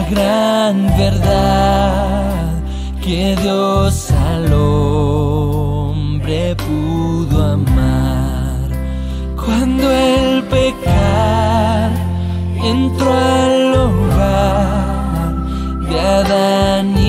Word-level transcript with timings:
la 0.00 0.08
gran 0.08 0.86
verdad 0.96 2.62
que 3.02 3.36
Dios 3.42 4.10
al 4.10 4.52
hombre 4.52 5.76
pudo 6.56 7.52
amar. 7.52 8.70
Cuando 9.36 9.90
el 9.90 10.44
pecar 10.44 11.90
entró 12.62 13.12
al 13.12 13.74
hogar 13.74 15.34
de 15.88 16.00
Adán 16.00 16.99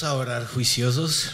A 0.00 0.14
orar 0.14 0.46
juiciosos. 0.46 1.32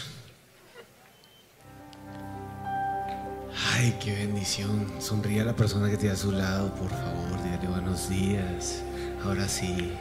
Ay, 3.71 3.97
qué 4.03 4.13
bendición. 4.13 4.85
Sonríe 4.99 5.41
a 5.41 5.45
la 5.45 5.55
persona 5.55 5.89
que 5.89 5.95
tiene 5.95 6.13
a 6.13 6.17
su 6.17 6.33
lado, 6.33 6.75
por 6.75 6.89
favor. 6.89 7.41
Dígale 7.41 7.67
buenos 7.69 8.09
días. 8.09 8.83
Ahora 9.23 9.47
sí, 9.47 9.93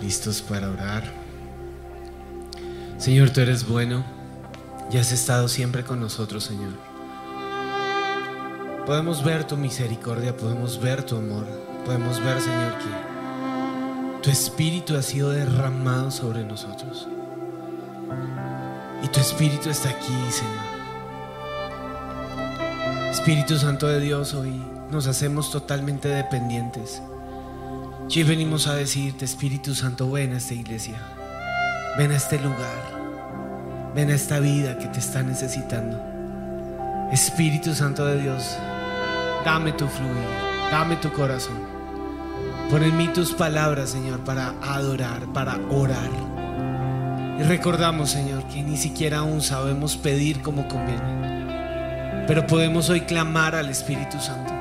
listos 0.00 0.40
para 0.40 0.70
orar. 0.70 1.02
Señor, 2.96 3.30
tú 3.30 3.40
eres 3.40 3.66
bueno 3.66 4.04
y 4.90 4.96
has 4.96 5.10
estado 5.10 5.48
siempre 5.48 5.82
con 5.82 5.98
nosotros, 5.98 6.44
Señor. 6.44 6.72
Podemos 8.86 9.24
ver 9.24 9.48
tu 9.48 9.56
misericordia, 9.56 10.36
podemos 10.36 10.80
ver 10.80 11.02
tu 11.02 11.16
amor, 11.16 11.44
podemos 11.84 12.20
ver, 12.20 12.40
Señor, 12.40 12.78
que 12.78 14.22
tu 14.22 14.30
espíritu 14.30 14.96
ha 14.96 15.02
sido 15.02 15.30
derramado 15.30 16.12
sobre 16.12 16.44
nosotros. 16.44 17.08
Y 19.02 19.08
tu 19.08 19.20
espíritu 19.20 19.70
está 19.70 19.90
aquí, 19.90 20.14
Señor. 20.30 20.74
Espíritu 23.10 23.58
Santo 23.58 23.86
de 23.86 24.00
Dios, 24.00 24.34
hoy 24.34 24.62
nos 24.90 25.06
hacemos 25.06 25.50
totalmente 25.50 26.08
dependientes. 26.08 27.02
Y 28.10 28.18
hoy 28.18 28.24
venimos 28.24 28.66
a 28.66 28.74
decirte, 28.74 29.24
Espíritu 29.24 29.74
Santo, 29.74 30.10
ven 30.10 30.34
a 30.34 30.38
esta 30.38 30.54
iglesia. 30.54 31.00
Ven 31.96 32.12
a 32.12 32.16
este 32.16 32.38
lugar. 32.38 33.92
Ven 33.94 34.10
a 34.10 34.14
esta 34.14 34.40
vida 34.40 34.78
que 34.78 34.86
te 34.88 34.98
está 34.98 35.22
necesitando. 35.22 36.00
Espíritu 37.12 37.74
Santo 37.74 38.04
de 38.06 38.20
Dios, 38.20 38.56
dame 39.44 39.72
tu 39.72 39.86
fluir, 39.86 40.12
dame 40.70 40.96
tu 40.96 41.12
corazón. 41.12 41.58
Pon 42.70 42.82
en 42.82 42.96
mí 42.96 43.08
tus 43.08 43.32
palabras, 43.32 43.90
Señor, 43.90 44.20
para 44.24 44.54
adorar, 44.60 45.32
para 45.32 45.56
orar. 45.70 46.33
Y 47.38 47.42
recordamos, 47.42 48.10
Señor, 48.10 48.44
que 48.44 48.62
ni 48.62 48.76
siquiera 48.76 49.18
aún 49.18 49.40
sabemos 49.40 49.96
pedir 49.96 50.40
como 50.40 50.68
conviene. 50.68 52.24
Pero 52.26 52.46
podemos 52.46 52.88
hoy 52.90 53.02
clamar 53.02 53.54
al 53.54 53.68
Espíritu 53.68 54.20
Santo. 54.20 54.52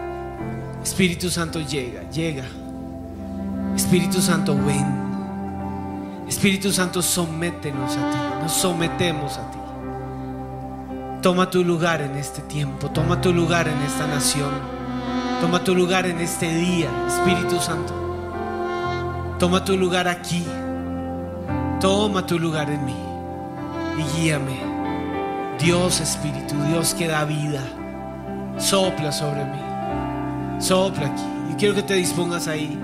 Espíritu 0.84 1.30
Santo 1.30 1.62
llega, 1.62 2.10
llega. 2.10 2.44
Espíritu 3.76 4.22
Santo, 4.22 4.56
ven. 4.56 4.86
Espíritu 6.28 6.72
Santo, 6.72 7.02
sométenos 7.02 7.96
a 7.96 8.12
ti. 8.12 8.18
Nos 8.42 8.52
sometemos 8.54 9.38
a 9.38 9.52
ti. 9.52 9.58
Toma 11.22 11.50
tu 11.50 11.64
lugar 11.64 12.02
en 12.02 12.16
este 12.16 12.42
tiempo. 12.42 12.90
Toma 12.90 13.22
tu 13.22 13.32
lugar 13.32 13.68
en 13.68 13.82
esta 13.84 14.08
nación. 14.08 14.52
Toma 15.40 15.64
tu 15.64 15.76
lugar 15.76 16.06
en 16.06 16.20
este 16.20 16.54
día, 16.54 16.90
Espíritu 17.08 17.60
Santo. 17.60 17.94
Toma 19.40 19.64
tu 19.64 19.78
lugar 19.78 20.08
aquí. 20.08 20.44
Toma 21.84 22.26
tu 22.26 22.40
lugar 22.40 22.70
en 22.70 22.86
mí. 22.86 22.96
Y 23.98 24.22
guíame. 24.22 24.58
Dios 25.60 26.00
Espíritu, 26.00 26.56
Dios 26.70 26.94
que 26.94 27.10
da 27.10 27.26
vida. 27.26 27.62
Sopla 28.58 29.12
sobre 29.12 29.44
mí. 29.44 30.62
Sopla 30.62 31.08
aquí. 31.08 31.24
Y 31.52 31.56
quiero 31.56 31.76
que 31.76 31.84
te 31.84 31.96
dispongas 31.96 32.48
ahí. 32.48 32.80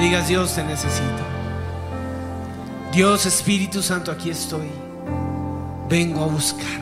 Digas, 0.00 0.28
Dios, 0.28 0.54
te 0.54 0.64
necesito. 0.64 1.22
Dios 2.90 3.26
Espíritu 3.26 3.82
Santo, 3.82 4.10
aquí 4.10 4.30
estoy. 4.30 4.70
Vengo 5.90 6.24
a 6.24 6.28
buscar. 6.28 6.80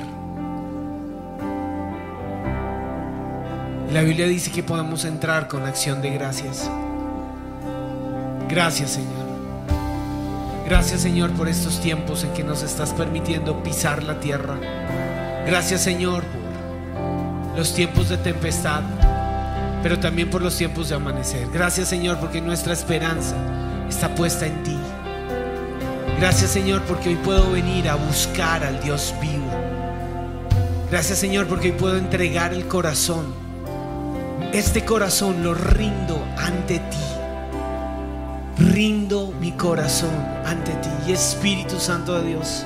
La 3.92 4.02
Biblia 4.02 4.28
dice 4.28 4.52
que 4.52 4.62
podemos 4.62 5.04
entrar 5.04 5.49
con 5.49 5.66
acción 5.66 6.00
de 6.00 6.11
gracias. 6.11 6.70
Gracias 8.49 8.92
Señor. 8.92 9.25
Gracias 10.68 11.00
Señor 11.00 11.30
por 11.32 11.49
estos 11.49 11.80
tiempos 11.80 12.25
en 12.25 12.32
que 12.32 12.42
nos 12.42 12.62
estás 12.62 12.92
permitiendo 12.92 13.62
pisar 13.62 14.02
la 14.02 14.20
tierra. 14.20 14.56
Gracias 15.46 15.82
Señor 15.82 16.25
por 16.25 17.58
los 17.58 17.75
tiempos 17.75 18.08
de 18.08 18.18
tempestad, 18.18 18.82
pero 19.82 19.99
también 19.99 20.28
por 20.28 20.42
los 20.42 20.56
tiempos 20.56 20.88
de 20.88 20.96
amanecer. 20.96 21.49
Gracias 21.52 21.88
Señor 21.88 22.18
porque 22.18 22.40
nuestra 22.40 22.73
esperanza 22.73 23.37
está 23.88 24.14
puesta 24.14 24.46
en 24.46 24.62
ti. 24.62 24.76
Gracias 26.18 26.50
Señor 26.50 26.82
porque 26.82 27.11
hoy 27.11 27.16
puedo 27.16 27.50
venir 27.52 27.88
a 27.88 27.94
buscar 27.94 28.64
al 28.64 28.80
Dios 28.82 29.14
vivo. 29.20 29.50
Gracias 30.90 31.18
Señor 31.18 31.46
porque 31.46 31.70
hoy 31.70 31.78
puedo 31.78 31.96
entregar 31.96 32.52
el 32.52 32.66
corazón 32.66 33.46
este 34.52 34.85
corazón 34.85 35.42
lo 35.42 35.52
rindo 35.52 36.25
ante 36.38 36.78
ti. 36.78 37.15
Rindo 38.58 39.34
mi 39.38 39.52
corazón 39.52 40.10
ante 40.46 40.72
ti. 40.72 40.88
Y 41.06 41.12
Espíritu 41.12 41.78
Santo 41.78 42.18
de 42.20 42.28
Dios, 42.28 42.64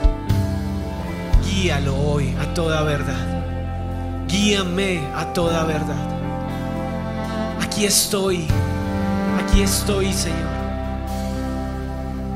guíalo 1.45 1.97
hoy 1.97 2.35
a 2.41 2.55
toda 2.55 2.83
verdad. 2.83 3.27
Guíame 4.29 5.01
a 5.17 5.33
toda 5.33 5.65
verdad. 5.65 6.09
Aquí 7.61 7.85
estoy. 7.85 8.47
Aquí 9.43 9.63
estoy, 9.63 10.13
Señor. 10.13 10.49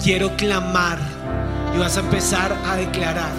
Quiero 0.03 0.37
clamar. 0.37 0.99
Y 1.75 1.79
vas 1.79 1.97
a 1.97 2.01
empezar 2.01 2.57
a 2.67 2.77
declarar 2.77 3.33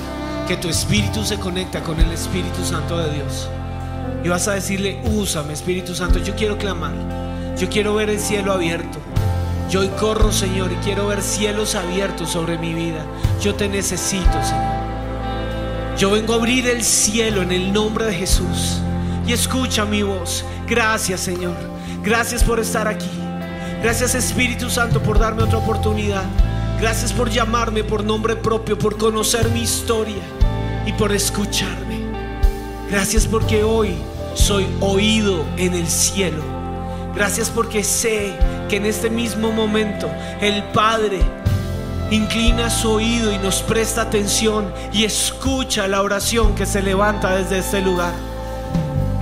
que 0.48 0.58
tu 0.58 0.70
espíritu 0.70 1.24
se 1.24 1.38
conecta 1.38 1.82
con 1.82 2.00
el 2.00 2.12
Espíritu 2.12 2.64
Santo 2.64 2.98
de 2.98 3.14
Dios. 3.14 3.50
Y 4.24 4.30
vas 4.30 4.48
a 4.48 4.54
decirle, 4.54 5.02
úsame 5.06 5.54
Espíritu 5.54 5.96
Santo, 5.96 6.20
yo 6.20 6.36
quiero 6.36 6.58
clamar, 6.58 6.94
yo 7.58 7.70
quiero 7.70 7.96
ver 7.96 8.10
el 8.10 8.20
cielo 8.20 8.54
abierto. 8.54 9.00
Yo 9.70 9.80
hoy 9.80 9.90
corro, 10.00 10.32
Señor, 10.32 10.72
y 10.72 10.76
quiero 10.76 11.08
ver 11.08 11.22
cielos 11.22 11.76
abiertos 11.76 12.30
sobre 12.30 12.58
mi 12.58 12.74
vida. 12.74 13.04
Yo 13.42 13.56
te 13.56 13.68
necesito, 13.68 14.44
Señor. 14.44 14.86
Yo 15.98 16.12
vengo 16.12 16.34
a 16.34 16.38
abrir 16.38 16.68
el 16.68 16.84
cielo 16.84 17.42
en 17.42 17.52
el 17.52 17.74
nombre 17.74 18.06
de 18.06 18.14
Jesús. 18.14 18.80
Y 19.26 19.34
escucha 19.34 19.86
mi 19.86 20.04
voz. 20.04 20.46
Gracias, 20.68 21.22
Señor. 21.22 21.56
Gracias 22.04 22.44
por 22.44 22.60
estar 22.60 22.88
aquí. 22.88 23.10
Gracias, 23.82 24.14
Espíritu 24.14 24.70
Santo, 24.70 25.02
por 25.02 25.18
darme 25.18 25.44
otra 25.44 25.58
oportunidad. 25.58 26.24
Gracias 26.80 27.14
por 27.14 27.30
llamarme 27.30 27.84
por 27.84 28.04
nombre 28.04 28.36
propio, 28.36 28.78
por 28.78 28.98
conocer 28.98 29.50
mi 29.50 29.62
historia 29.62 30.22
y 30.86 30.94
por 30.94 31.12
escucharme. 31.12 32.00
Gracias 32.90 33.26
porque 33.26 33.64
hoy 33.64 33.96
soy 34.36 34.68
oído 34.82 35.46
en 35.58 35.74
el 35.74 35.88
cielo. 35.88 36.44
Gracias 37.16 37.50
porque 37.50 37.84
sé 37.84 38.34
que 38.70 38.78
en 38.78 38.86
este 38.86 39.10
mismo 39.10 39.52
momento 39.52 40.10
el 40.42 40.64
Padre 40.66 41.20
inclina 42.12 42.70
su 42.70 42.92
oído 42.92 43.32
y 43.32 43.38
nos 43.38 43.62
presta 43.62 44.04
atención 44.04 44.72
y 44.94 45.06
escucha 45.06 45.88
la 45.88 46.02
oración 46.02 46.56
que 46.56 46.66
se 46.66 46.82
levanta 46.82 47.36
desde 47.36 47.60
este 47.60 47.82
lugar. 47.82 48.14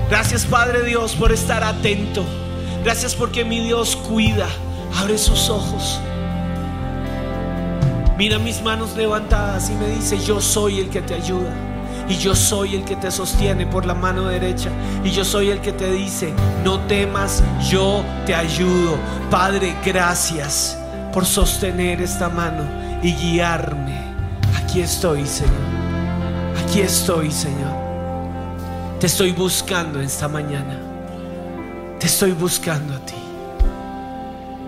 Gracias 0.10 0.46
Padre 0.46 0.84
Dios 0.84 1.16
por 1.16 1.32
estar 1.32 1.64
atento. 1.64 2.24
Gracias 2.84 3.16
porque 3.16 3.46
mi 3.46 3.64
Dios 3.64 3.96
cuida. 3.96 4.48
Abre 5.00 5.18
sus 5.18 5.50
ojos. 5.50 6.00
Mira 8.18 8.38
mis 8.38 8.62
manos 8.62 8.96
levantadas 8.96 9.70
y 9.70 9.74
me 9.74 9.88
dice, 9.88 10.20
yo 10.20 10.40
soy 10.40 10.80
el 10.80 10.90
que 10.90 11.02
te 11.02 11.16
ayuda. 11.16 11.73
Y 12.10 12.18
yo 12.18 12.36
soy 12.36 12.76
el 12.76 12.84
que 12.84 12.96
te 12.96 13.12
sostiene 13.12 13.66
por 13.66 13.86
la 13.86 13.94
mano 13.94 14.28
derecha. 14.28 14.70
Y 15.04 15.12
yo 15.12 15.24
soy 15.24 15.50
el 15.50 15.62
que 15.62 15.72
te 15.72 15.92
dice, 15.92 16.34
no 16.64 16.80
temas, 16.82 17.44
yo 17.70 18.04
te 18.26 18.36
ayudo. 18.36 18.98
Padre, 19.30 19.76
gracias 19.86 20.78
por 21.14 21.26
sostener 21.26 22.02
esta 22.02 22.30
mano 22.30 22.64
y 23.02 23.14
guiarme. 23.14 24.02
Aquí 24.58 24.82
estoy, 24.82 25.26
Señor. 25.26 25.54
Aquí 26.64 26.82
estoy, 26.82 27.32
Señor. 27.32 27.84
Te 29.00 29.08
estoy 29.08 29.32
buscando 29.32 30.00
esta 30.00 30.28
mañana. 30.28 30.80
Te 32.00 32.08
estoy 32.08 32.32
buscando 32.32 32.96
a 32.96 33.00
ti. 33.00 33.14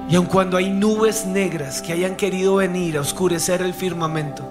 Y 0.10 0.16
aun 0.16 0.28
cuando 0.28 0.58
hay 0.58 0.70
nubes 0.70 1.26
negras 1.26 1.82
que 1.82 1.92
hayan 1.92 2.16
querido 2.16 2.58
venir 2.58 2.98
a 2.98 3.02
oscurecer 3.02 3.62
el 3.62 3.74
firmamento, 3.74 4.44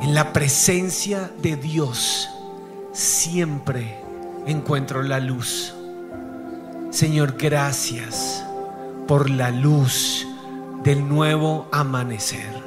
en 0.00 0.14
la 0.14 0.32
presencia 0.32 1.30
de 1.40 1.56
Dios 1.56 2.28
siempre 2.92 4.00
encuentro 4.46 5.02
la 5.02 5.20
luz. 5.20 5.74
Señor, 6.90 7.36
gracias 7.38 8.44
por 9.06 9.30
la 9.30 9.50
luz 9.50 10.26
del 10.82 11.08
nuevo 11.08 11.68
amanecer. 11.72 12.64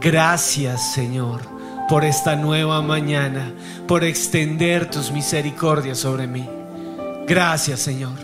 Gracias, 0.00 0.92
Señor, 0.92 1.40
por 1.88 2.04
esta 2.04 2.36
nueva 2.36 2.82
mañana, 2.82 3.52
por 3.86 4.04
extender 4.04 4.90
tus 4.90 5.10
misericordias 5.10 5.98
sobre 5.98 6.26
mí. 6.26 6.48
Gracias, 7.26 7.80
Señor. 7.80 8.18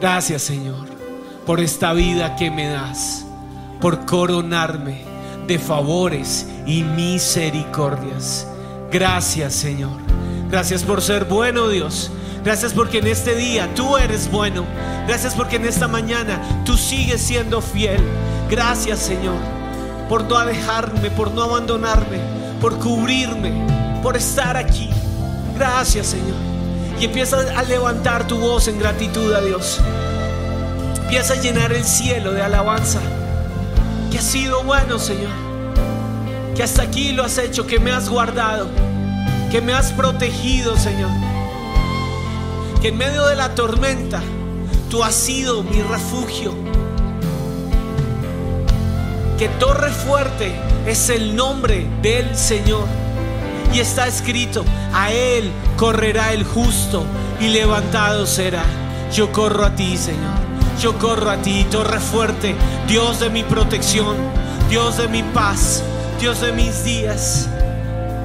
Gracias, 0.00 0.42
Señor, 0.42 0.86
por 1.44 1.60
esta 1.60 1.92
vida 1.92 2.36
que 2.36 2.50
me 2.50 2.68
das, 2.68 3.24
por 3.80 4.04
coronarme 4.04 5.15
de 5.46 5.58
favores 5.58 6.46
y 6.66 6.82
misericordias. 6.82 8.46
Gracias, 8.90 9.54
Señor. 9.54 10.00
Gracias 10.50 10.82
por 10.82 11.02
ser 11.02 11.24
bueno, 11.24 11.68
Dios. 11.68 12.10
Gracias 12.44 12.72
porque 12.72 12.98
en 12.98 13.08
este 13.08 13.34
día 13.34 13.68
tú 13.74 13.96
eres 13.96 14.30
bueno. 14.30 14.64
Gracias 15.06 15.34
porque 15.34 15.56
en 15.56 15.64
esta 15.64 15.88
mañana 15.88 16.40
tú 16.64 16.76
sigues 16.76 17.20
siendo 17.20 17.60
fiel. 17.60 18.00
Gracias, 18.48 19.00
Señor, 19.00 19.36
por 20.08 20.24
no 20.24 20.44
dejarme, 20.44 21.10
por 21.10 21.32
no 21.32 21.42
abandonarme, 21.42 22.20
por 22.60 22.78
cubrirme, 22.78 23.52
por 24.02 24.16
estar 24.16 24.56
aquí. 24.56 24.88
Gracias, 25.56 26.06
Señor. 26.06 26.36
Y 27.00 27.06
empieza 27.06 27.38
a 27.56 27.62
levantar 27.64 28.26
tu 28.26 28.38
voz 28.38 28.68
en 28.68 28.78
gratitud 28.78 29.32
a 29.32 29.40
Dios. 29.40 29.80
Empieza 31.02 31.34
a 31.34 31.40
llenar 31.40 31.72
el 31.72 31.84
cielo 31.84 32.32
de 32.32 32.42
alabanza. 32.42 33.00
Que 34.16 34.20
has 34.20 34.28
sido 34.28 34.62
bueno, 34.62 34.98
Señor. 34.98 35.30
Que 36.54 36.62
hasta 36.62 36.80
aquí 36.80 37.12
lo 37.12 37.22
has 37.22 37.36
hecho, 37.36 37.66
que 37.66 37.78
me 37.78 37.92
has 37.92 38.08
guardado, 38.08 38.66
que 39.50 39.60
me 39.60 39.74
has 39.74 39.92
protegido, 39.92 40.74
Señor. 40.78 41.10
Que 42.80 42.88
en 42.88 42.96
medio 42.96 43.26
de 43.26 43.36
la 43.36 43.54
tormenta 43.54 44.22
tú 44.88 45.04
has 45.04 45.14
sido 45.14 45.62
mi 45.62 45.82
refugio. 45.82 46.54
Que 49.38 49.50
torre 49.60 49.90
fuerte 49.90 50.50
es 50.86 51.10
el 51.10 51.36
nombre 51.36 51.86
del 52.00 52.34
Señor. 52.34 52.86
Y 53.74 53.80
está 53.80 54.06
escrito, 54.06 54.64
a 54.94 55.12
Él 55.12 55.52
correrá 55.76 56.32
el 56.32 56.44
justo 56.44 57.04
y 57.38 57.48
levantado 57.48 58.24
será. 58.24 58.64
Yo 59.12 59.30
corro 59.30 59.66
a 59.66 59.76
ti, 59.76 59.94
Señor. 59.98 60.45
Yo 60.80 60.98
corro 60.98 61.30
a 61.30 61.38
ti, 61.38 61.66
torre 61.70 62.00
fuerte, 62.00 62.54
Dios 62.86 63.20
de 63.20 63.30
mi 63.30 63.42
protección, 63.42 64.14
Dios 64.68 64.98
de 64.98 65.08
mi 65.08 65.22
paz, 65.22 65.82
Dios 66.20 66.42
de 66.42 66.52
mis 66.52 66.84
días. 66.84 67.48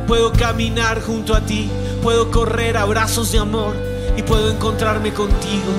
Puedo 0.05 0.33
caminar 0.33 1.01
junto 1.01 1.33
a 1.33 1.41
ti, 1.41 1.71
puedo 2.03 2.29
correr 2.29 2.75
a 2.75 2.83
brazos 2.83 3.31
de 3.31 3.39
amor 3.39 3.75
y 4.17 4.21
puedo 4.23 4.51
encontrarme 4.51 5.13
contigo. 5.13 5.71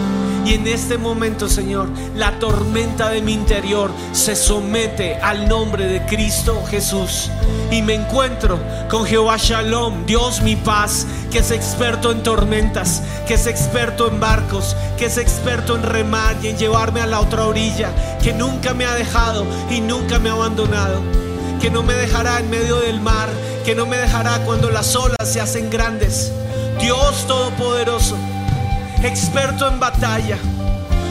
Y 0.45 0.55
en 0.55 0.67
este 0.67 0.99
momento, 0.99 1.49
Señor, 1.49 1.89
la 2.17 2.39
tormenta 2.41 3.11
de 3.11 3.23
mi 3.23 3.33
interior 3.33 3.93
se 4.13 4.35
somete 4.35 5.15
al 5.17 5.49
nombre 5.49 5.87
de 5.87 6.05
Cristo 6.05 6.65
Jesús. 6.69 7.31
Y 7.71 7.81
me 7.83 7.95
encuentro 7.95 8.59
con 8.91 9.07
Jehová 9.07 9.37
Shalom, 9.39 10.05
Dios 10.05 10.43
mi 10.43 10.57
paz, 10.57 11.07
que 11.31 11.39
es 11.39 11.53
experto 11.53 12.11
en 12.11 12.25
tormentas, 12.25 13.03
que 13.27 13.35
es 13.35 13.47
experto 13.47 14.09
en 14.09 14.19
barcos, 14.19 14.77
que 14.99 15.07
es 15.07 15.17
experto 15.17 15.77
en 15.77 15.85
remar 15.85 16.37
y 16.43 16.49
en 16.49 16.59
llevarme 16.59 17.01
a 17.01 17.07
la 17.07 17.21
otra 17.21 17.47
orilla, 17.47 18.19
que 18.21 18.33
nunca 18.33 18.75
me 18.75 18.85
ha 18.85 18.95
dejado 18.95 19.47
y 19.71 19.81
nunca 19.81 20.19
me 20.19 20.29
ha 20.29 20.33
abandonado, 20.33 21.01
que 21.61 21.71
no 21.71 21.85
me 21.85 21.95
dejará 21.95 22.41
en 22.41 22.51
medio 22.51 22.81
del 22.81 23.01
mar, 23.01 23.29
que 23.65 23.77
no 23.77 23.87
me 23.87 23.97
dejará 23.97 24.41
cuando 24.41 24.71
las 24.71 24.97
olas 24.97 25.17
se 25.23 25.41
hacen 25.41 25.71
grandes. 25.71 26.33
Dios 26.81 27.27
Todopoderoso 27.29 28.17
experto 29.05 29.67
en 29.67 29.81
batalla, 29.81 30.39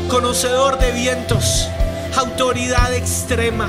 conocedor 0.10 0.80
de 0.80 0.92
vientos, 0.92 1.68
autoridad 2.16 2.94
extrema. 2.94 3.68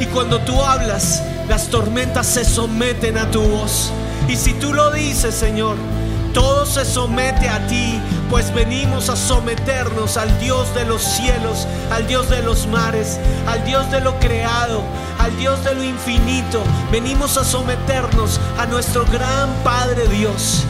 Y 0.00 0.06
cuando 0.06 0.40
tú 0.40 0.60
hablas, 0.60 1.22
las 1.48 1.68
tormentas 1.68 2.26
se 2.26 2.44
someten 2.44 3.16
a 3.16 3.30
tu 3.30 3.40
voz. 3.42 3.92
Y 4.28 4.36
si 4.36 4.54
tú 4.54 4.72
lo 4.72 4.90
dices, 4.90 5.34
Señor, 5.34 5.76
todo 6.34 6.66
se 6.66 6.84
somete 6.84 7.48
a 7.48 7.66
ti, 7.68 8.00
pues 8.28 8.52
venimos 8.52 9.08
a 9.08 9.16
someternos 9.16 10.16
al 10.16 10.38
Dios 10.40 10.72
de 10.74 10.84
los 10.84 11.02
cielos, 11.02 11.66
al 11.92 12.06
Dios 12.06 12.28
de 12.28 12.42
los 12.42 12.66
mares, 12.66 13.18
al 13.46 13.64
Dios 13.64 13.90
de 13.90 14.00
lo 14.00 14.18
creado, 14.18 14.82
al 15.18 15.36
Dios 15.36 15.62
de 15.64 15.74
lo 15.74 15.84
infinito. 15.84 16.62
Venimos 16.90 17.36
a 17.36 17.44
someternos 17.44 18.40
a 18.58 18.66
nuestro 18.66 19.04
gran 19.06 19.48
Padre 19.62 20.08
Dios. 20.08 20.64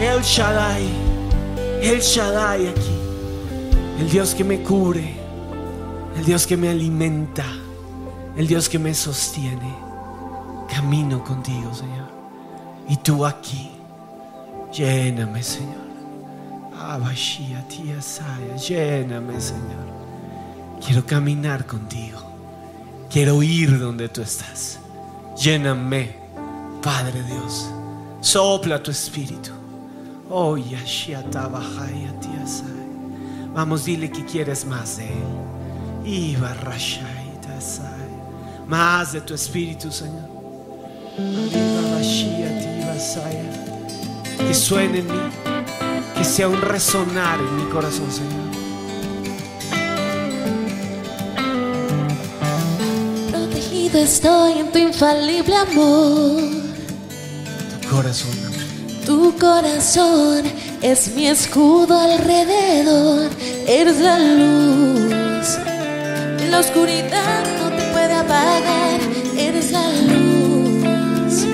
El 0.00 0.22
Shaddai, 0.22 0.88
el 1.82 2.00
Shaddai 2.00 2.68
aquí, 2.68 2.98
el 3.98 4.08
Dios 4.08 4.32
que 4.32 4.44
me 4.44 4.62
cubre, 4.62 5.16
el 6.16 6.24
Dios 6.24 6.46
que 6.46 6.56
me 6.56 6.68
alimenta, 6.68 7.44
el 8.36 8.46
Dios 8.46 8.68
que 8.68 8.78
me 8.78 8.94
sostiene. 8.94 9.74
Camino 10.72 11.24
contigo, 11.24 11.74
Señor. 11.74 12.06
Y 12.88 12.96
tú 12.98 13.26
aquí, 13.26 13.72
lléname, 14.72 15.42
Señor. 15.42 15.88
Abashia, 16.80 17.66
tía 17.66 17.98
lléname, 18.56 19.40
Señor. 19.40 19.88
Quiero 20.84 21.04
caminar 21.04 21.66
contigo. 21.66 22.20
Quiero 23.10 23.42
ir 23.42 23.80
donde 23.80 24.08
tú 24.08 24.22
estás. 24.22 24.78
Lléname, 25.36 26.14
Padre 26.82 27.20
Dios. 27.24 27.68
Sopla 28.20 28.80
tu 28.80 28.92
espíritu. 28.92 29.57
Vamos, 33.54 33.84
dile 33.84 34.10
que 34.10 34.24
quieres 34.24 34.64
más 34.64 34.98
de 34.98 35.06
Él. 35.06 35.24
Más 38.66 39.12
de 39.12 39.20
tu 39.22 39.34
espíritu, 39.34 39.90
Señor. 39.90 40.28
Que 44.38 44.54
suene 44.54 44.98
en 45.00 45.06
mí. 45.06 45.18
Que 46.14 46.24
sea 46.24 46.48
un 46.48 46.60
resonar 46.60 47.40
en 47.40 47.56
mi 47.56 47.64
corazón, 47.72 48.10
Señor. 48.10 48.48
Protegido 53.30 53.98
estoy 53.98 54.58
en 54.58 54.72
tu 54.72 54.78
infalible 54.78 55.56
amor. 55.56 56.42
Tu 57.80 57.88
corazón. 57.88 58.37
Tu 59.08 59.34
corazón 59.38 60.42
es 60.82 61.14
mi 61.14 61.28
escudo 61.28 61.98
alrededor. 61.98 63.30
Eres 63.66 64.00
la 64.00 64.18
luz. 64.18 65.56
La 66.50 66.58
oscuridad 66.58 67.42
no 67.58 67.70
te 67.74 67.84
puede 67.84 68.12
apagar. 68.12 69.00
Eres 69.34 69.72
la 69.72 69.88
luz. 70.10 71.46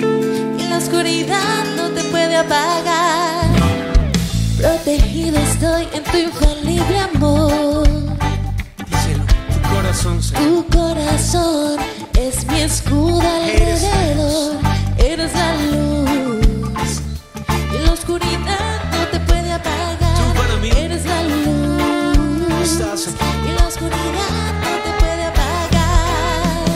Y 0.59 0.67
la 0.67 0.79
oscuridad 0.79 1.63
no 1.77 1.91
te 1.91 2.03
puede 2.11 2.35
apagar. 2.35 3.47
Protegido 4.57 5.39
estoy 5.39 5.87
en 5.93 6.03
tu 6.03 6.17
infalible 6.17 6.99
amor. 7.13 7.87
Díselo. 8.89 9.23
Tu 9.47 9.69
corazón, 9.73 10.21
Señor. 10.21 10.43
Tu 10.43 10.77
corazón 10.77 11.77
es 12.19 12.45
mi 12.47 12.59
escudo 12.59 13.21
Eres 13.45 13.81
alrededor. 13.85 14.55
Eres 14.97 15.33
la 15.33 15.55
luz. 15.55 16.04
Oscuridad 18.07 18.83
no 18.91 19.07
te 19.07 19.19
puede 19.21 19.51
apagar. 19.51 19.97
Tú 19.97 20.39
para 20.39 20.55
mí. 20.57 20.69
Eres 20.69 21.05
la 21.07 21.23
luz. 21.23 22.61
Estás 22.61 23.07
aquí. 23.07 23.49
Y 23.49 23.51
la 23.59 23.67
oscuridad 23.67 24.51
no 24.61 24.73
te 24.85 24.91
puede 24.99 25.23
apagar. 25.25 26.67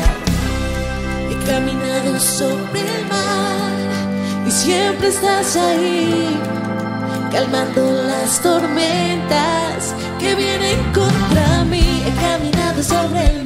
He 1.29 1.35
caminado 1.45 2.19
sobre 2.19 2.81
el 2.81 3.05
mar 3.05 4.47
y 4.47 4.51
siempre 4.51 5.09
estás 5.09 5.55
ahí, 5.55 6.35
calmando 7.31 7.91
las 8.07 8.41
tormentas 8.41 9.93
que 10.19 10.33
vienen 10.33 10.81
contra 10.93 11.63
mí. 11.65 12.03
He 12.07 12.11
caminado 12.19 12.81
sobre 12.81 13.35
el 13.35 13.38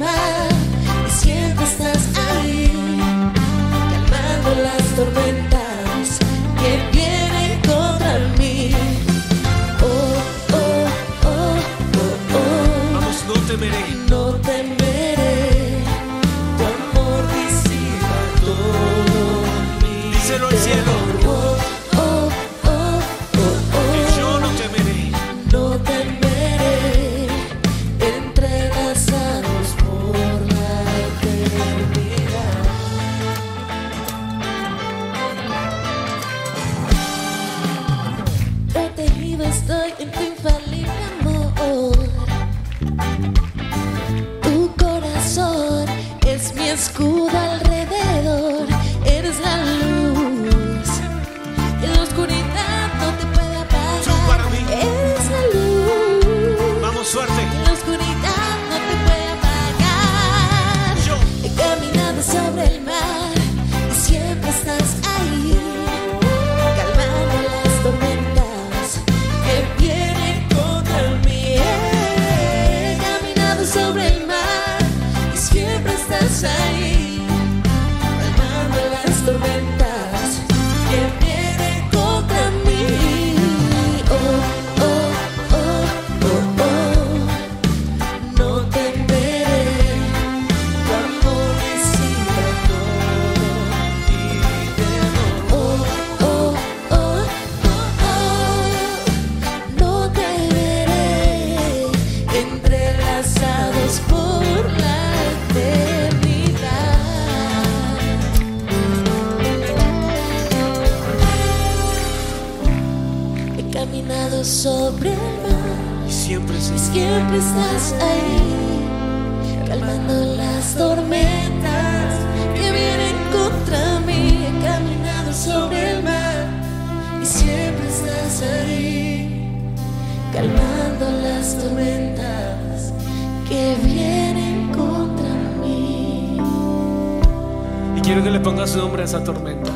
quiero 138.14 138.26
que 138.26 138.30
le 138.30 138.44
pongas 138.44 138.76
nombre 138.76 139.02
a 139.02 139.06
esa 139.06 139.24
tormenta. 139.24 139.72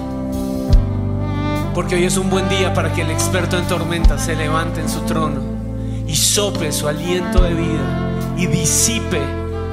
Porque 1.74 1.96
hoy 1.96 2.04
es 2.04 2.16
un 2.16 2.30
buen 2.30 2.48
día 2.48 2.72
para 2.72 2.92
que 2.92 3.02
el 3.02 3.10
experto 3.10 3.58
en 3.58 3.66
tormentas 3.66 4.26
se 4.26 4.36
levante 4.36 4.80
en 4.80 4.88
su 4.88 5.00
trono 5.00 5.40
y 6.06 6.14
sople 6.14 6.70
su 6.70 6.86
aliento 6.86 7.42
de 7.42 7.54
vida 7.54 8.36
y 8.36 8.46
disipe 8.46 9.20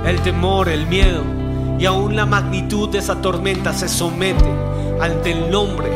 el 0.08 0.19
temor, 0.21 0.67
el 0.69 0.88
miedo 0.88 1.21
y 1.78 1.86
aún 1.86 2.15
la 2.15 2.25
magnitud 2.25 2.89
de 2.89 2.97
esa 2.97 3.21
tormenta 3.21 3.71
se 3.71 3.88
somete 3.88 4.49
ante 4.99 5.34
el 5.34 5.51
nombre 5.51 5.91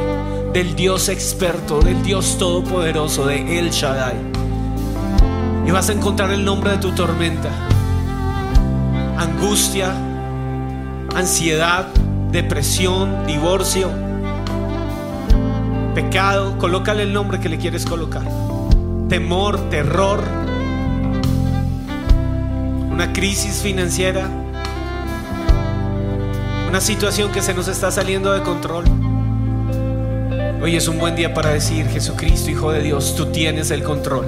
del 0.53 0.75
Dios 0.75 1.09
experto, 1.09 1.79
del 1.79 2.03
Dios 2.03 2.37
todopoderoso, 2.37 3.25
de 3.25 3.57
El 3.57 3.71
Shaddai. 3.71 4.17
Y 5.65 5.71
vas 5.71 5.89
a 5.89 5.93
encontrar 5.93 6.29
el 6.29 6.45
nombre 6.45 6.69
de 6.69 6.77
tu 6.77 6.91
tormenta. 6.91 7.49
Angustia, 9.17 9.91
ansiedad, 11.15 11.87
depresión, 12.31 13.25
divorcio, 13.25 13.89
pecado, 15.95 16.57
colócale 16.57 17.03
el 17.03 17.13
nombre 17.13 17.39
que 17.39 17.49
le 17.49 17.57
quieres 17.57 17.85
colocar. 17.85 18.23
Temor, 19.09 19.69
terror, 19.69 20.21
una 22.91 23.11
crisis 23.13 23.61
financiera, 23.61 24.29
una 26.67 26.79
situación 26.79 27.31
que 27.31 27.41
se 27.41 27.53
nos 27.55 27.67
está 27.67 27.89
saliendo 27.89 28.31
de 28.31 28.41
control. 28.43 28.85
Hoy 30.61 30.75
es 30.75 30.87
un 30.87 30.99
buen 30.99 31.15
día 31.15 31.33
para 31.33 31.49
decir, 31.49 31.87
Jesucristo, 31.87 32.51
Hijo 32.51 32.71
de 32.71 32.83
Dios, 32.83 33.15
tú 33.15 33.27
tienes 33.27 33.71
el 33.71 33.81
control. 33.81 34.25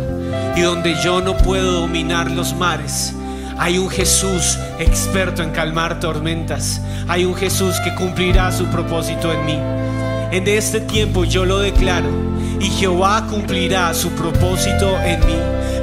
Y 0.55 0.61
donde 0.61 0.95
yo 1.03 1.21
no 1.21 1.37
puedo 1.37 1.81
dominar 1.81 2.31
los 2.31 2.55
mares, 2.55 3.13
hay 3.62 3.78
un 3.78 3.91
Jesús 3.91 4.58
experto 4.80 5.43
en 5.43 5.52
calmar 5.52 6.00
tormentas. 6.00 6.82
Hay 7.08 7.26
un 7.26 7.36
Jesús 7.36 7.76
que 7.84 7.93
cumplirá 7.93 8.52
su 8.52 8.65
propósito 8.65 9.32
en 9.32 9.45
mí. 9.45 9.60
En 10.32 10.47
este 10.47 10.82
tiempo 10.82 11.26
yo 11.26 11.45
lo 11.45 11.60
declaro 11.60 12.10
y 12.60 12.65
Jehová 12.71 13.28
cumplirá 13.30 13.93
su 13.93 14.10
propósito 14.13 15.00
en 15.04 15.19
mí. 15.28 15.36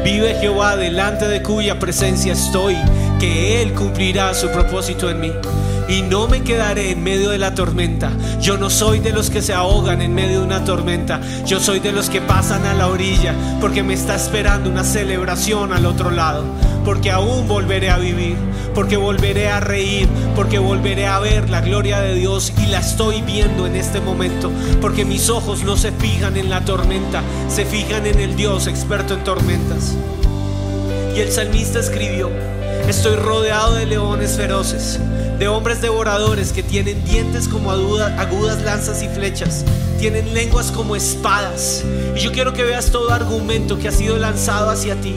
Vive 0.03 0.35
Jehová 0.41 0.77
delante 0.77 1.29
de 1.29 1.41
cuya 1.41 1.79
presencia 1.79 2.33
estoy, 2.33 2.77
que 3.21 3.63
Él 3.63 3.73
cumplirá 3.75 4.35
su 4.35 4.49
propósito 4.49 5.09
en 5.09 5.21
mí. 5.21 5.33
Y 5.89 6.03
no 6.03 6.29
me 6.29 6.43
quedaré 6.43 6.91
en 6.91 7.03
medio 7.03 7.31
de 7.31 7.39
la 7.39 7.55
tormenta. 7.55 8.13
Yo 8.41 8.59
no 8.59 8.69
soy 8.69 9.01
de 9.01 9.11
los 9.11 9.31
que 9.31 9.41
se 9.41 9.55
ahogan 9.55 10.03
en 10.03 10.15
medio 10.15 10.41
de 10.41 10.47
una 10.47 10.65
tormenta. 10.65 11.21
Yo 11.47 11.61
soy 11.61 11.81
de 11.81 11.93
los 11.93 12.11
que 12.11 12.21
pasan 12.21 12.67
a 12.67 12.75
la 12.75 12.89
orilla 12.89 13.35
porque 13.59 13.83
me 13.83 13.95
está 13.95 14.15
esperando 14.15 14.69
una 14.69 14.85
celebración 14.85 15.73
al 15.73 15.87
otro 15.87 16.11
lado. 16.11 16.45
Porque 16.85 17.11
aún 17.11 17.49
volveré 17.49 17.91
a 17.91 17.99
vivir, 17.99 18.37
porque 18.75 18.97
volveré 18.97 19.49
a 19.49 19.61
reír, 19.61 20.09
porque 20.37 20.59
volveré 20.59 21.07
a 21.07 21.19
ver 21.21 21.49
la 21.49 21.63
gloria 21.63 22.01
de 22.01 22.15
Dios 22.15 22.53
y 22.59 22.67
la 22.67 22.81
estoy 22.81 23.23
viendo 23.23 23.67
en 23.67 23.75
este 23.75 24.01
momento. 24.01 24.51
Porque 24.83 25.07
mis 25.07 25.31
ojos 25.31 25.65
no 25.65 25.77
se 25.77 25.93
fijan 25.93 26.37
en 26.37 26.51
la 26.51 26.65
tormenta, 26.65 27.23
se 27.49 27.65
fijan 27.65 28.07
en 28.07 28.19
el 28.19 28.37
Dios 28.37 28.67
experto 28.67 29.15
en 29.15 29.25
tormentas. 29.25 29.97
Y 31.17 31.21
el 31.21 31.33
salmista 31.33 31.81
escribió, 31.81 32.31
estoy 32.89 33.17
rodeado 33.17 33.75
de 33.75 33.87
leones 33.87 34.37
feroces, 34.37 35.01
de 35.39 35.49
hombres 35.49 35.81
devoradores 35.81 36.53
que 36.53 36.63
tienen 36.63 37.05
dientes 37.05 37.49
como 37.49 37.71
aguda- 37.71 38.15
agudas 38.21 38.63
lanzas 38.63 39.03
y 39.03 39.09
flechas, 39.09 39.65
tienen 39.99 40.35
lenguas 40.35 40.71
como 40.73 40.97
espadas. 40.97 41.85
Y 42.17 42.21
yo 42.21 42.33
quiero 42.33 42.53
que 42.53 42.65
veas 42.65 42.91
todo 42.91 43.11
argumento 43.11 43.79
que 43.79 43.89
ha 43.89 43.93
sido 43.93 44.17
lanzado 44.19 44.71
hacia 44.71 44.97
ti. 45.01 45.15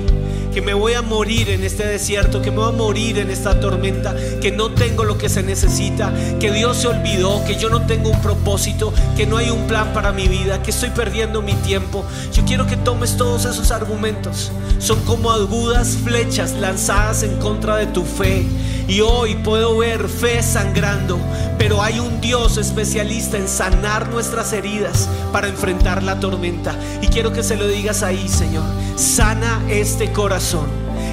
Que 0.53 0.61
me 0.61 0.73
voy 0.73 0.95
a 0.95 1.01
morir 1.01 1.49
en 1.49 1.63
este 1.63 1.87
desierto, 1.87 2.41
que 2.41 2.51
me 2.51 2.57
voy 2.57 2.67
a 2.73 2.75
morir 2.75 3.17
en 3.19 3.31
esta 3.31 3.61
tormenta, 3.61 4.13
que 4.41 4.51
no 4.51 4.71
tengo 4.73 5.05
lo 5.05 5.17
que 5.17 5.29
se 5.29 5.43
necesita, 5.43 6.11
que 6.41 6.51
Dios 6.51 6.75
se 6.75 6.87
olvidó, 6.87 7.41
que 7.45 7.55
yo 7.55 7.69
no 7.69 7.85
tengo 7.85 8.09
un 8.09 8.21
propósito, 8.21 8.93
que 9.15 9.25
no 9.25 9.37
hay 9.37 9.49
un 9.49 9.65
plan 9.67 9.93
para 9.93 10.11
mi 10.11 10.27
vida, 10.27 10.61
que 10.61 10.71
estoy 10.71 10.89
perdiendo 10.89 11.41
mi 11.41 11.53
tiempo. 11.53 12.03
Yo 12.33 12.43
quiero 12.43 12.67
que 12.67 12.75
tomes 12.75 13.15
todos 13.15 13.45
esos 13.45 13.71
argumentos. 13.71 14.51
Son 14.77 14.99
como 15.05 15.31
agudas 15.31 15.97
flechas 16.03 16.51
lanzadas 16.59 17.23
en 17.23 17.37
contra 17.37 17.77
de 17.77 17.85
tu 17.85 18.03
fe. 18.03 18.45
Y 18.87 19.01
hoy 19.01 19.35
puedo 19.35 19.77
ver 19.77 20.07
fe 20.09 20.43
sangrando, 20.43 21.19
pero 21.57 21.81
hay 21.81 21.99
un 21.99 22.19
Dios 22.21 22.57
especialista 22.57 23.37
en 23.37 23.47
sanar 23.47 24.09
nuestras 24.09 24.51
heridas 24.53 25.07
para 25.31 25.47
enfrentar 25.47 26.03
la 26.03 26.19
tormenta. 26.19 26.75
Y 27.01 27.07
quiero 27.07 27.31
que 27.31 27.43
se 27.43 27.55
lo 27.55 27.67
digas 27.67 28.03
ahí, 28.03 28.27
Señor. 28.27 28.65
Sana 28.95 29.61
este 29.69 30.11
corazón. 30.11 30.67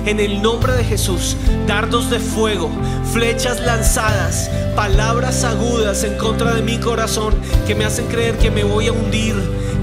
En 0.07 0.21
el 0.21 0.41
nombre 0.41 0.73
de 0.73 0.85
Jesús, 0.85 1.37
dardos 1.67 2.09
de 2.11 2.19
fuego, 2.19 2.71
flechas 3.13 3.61
lanzadas, 3.61 4.51
palabras 4.75 5.45
agudas 5.45 6.03
en 6.05 6.17
contra 6.17 6.55
de 6.55 6.63
mi 6.63 6.79
corazón 6.79 7.35
que 7.67 7.75
me 7.75 7.85
hacen 7.85 8.07
creer 8.07 8.39
que 8.39 8.51
me 8.51 8.65
voy 8.65 8.87
a 8.87 8.93
hundir, 8.93 9.35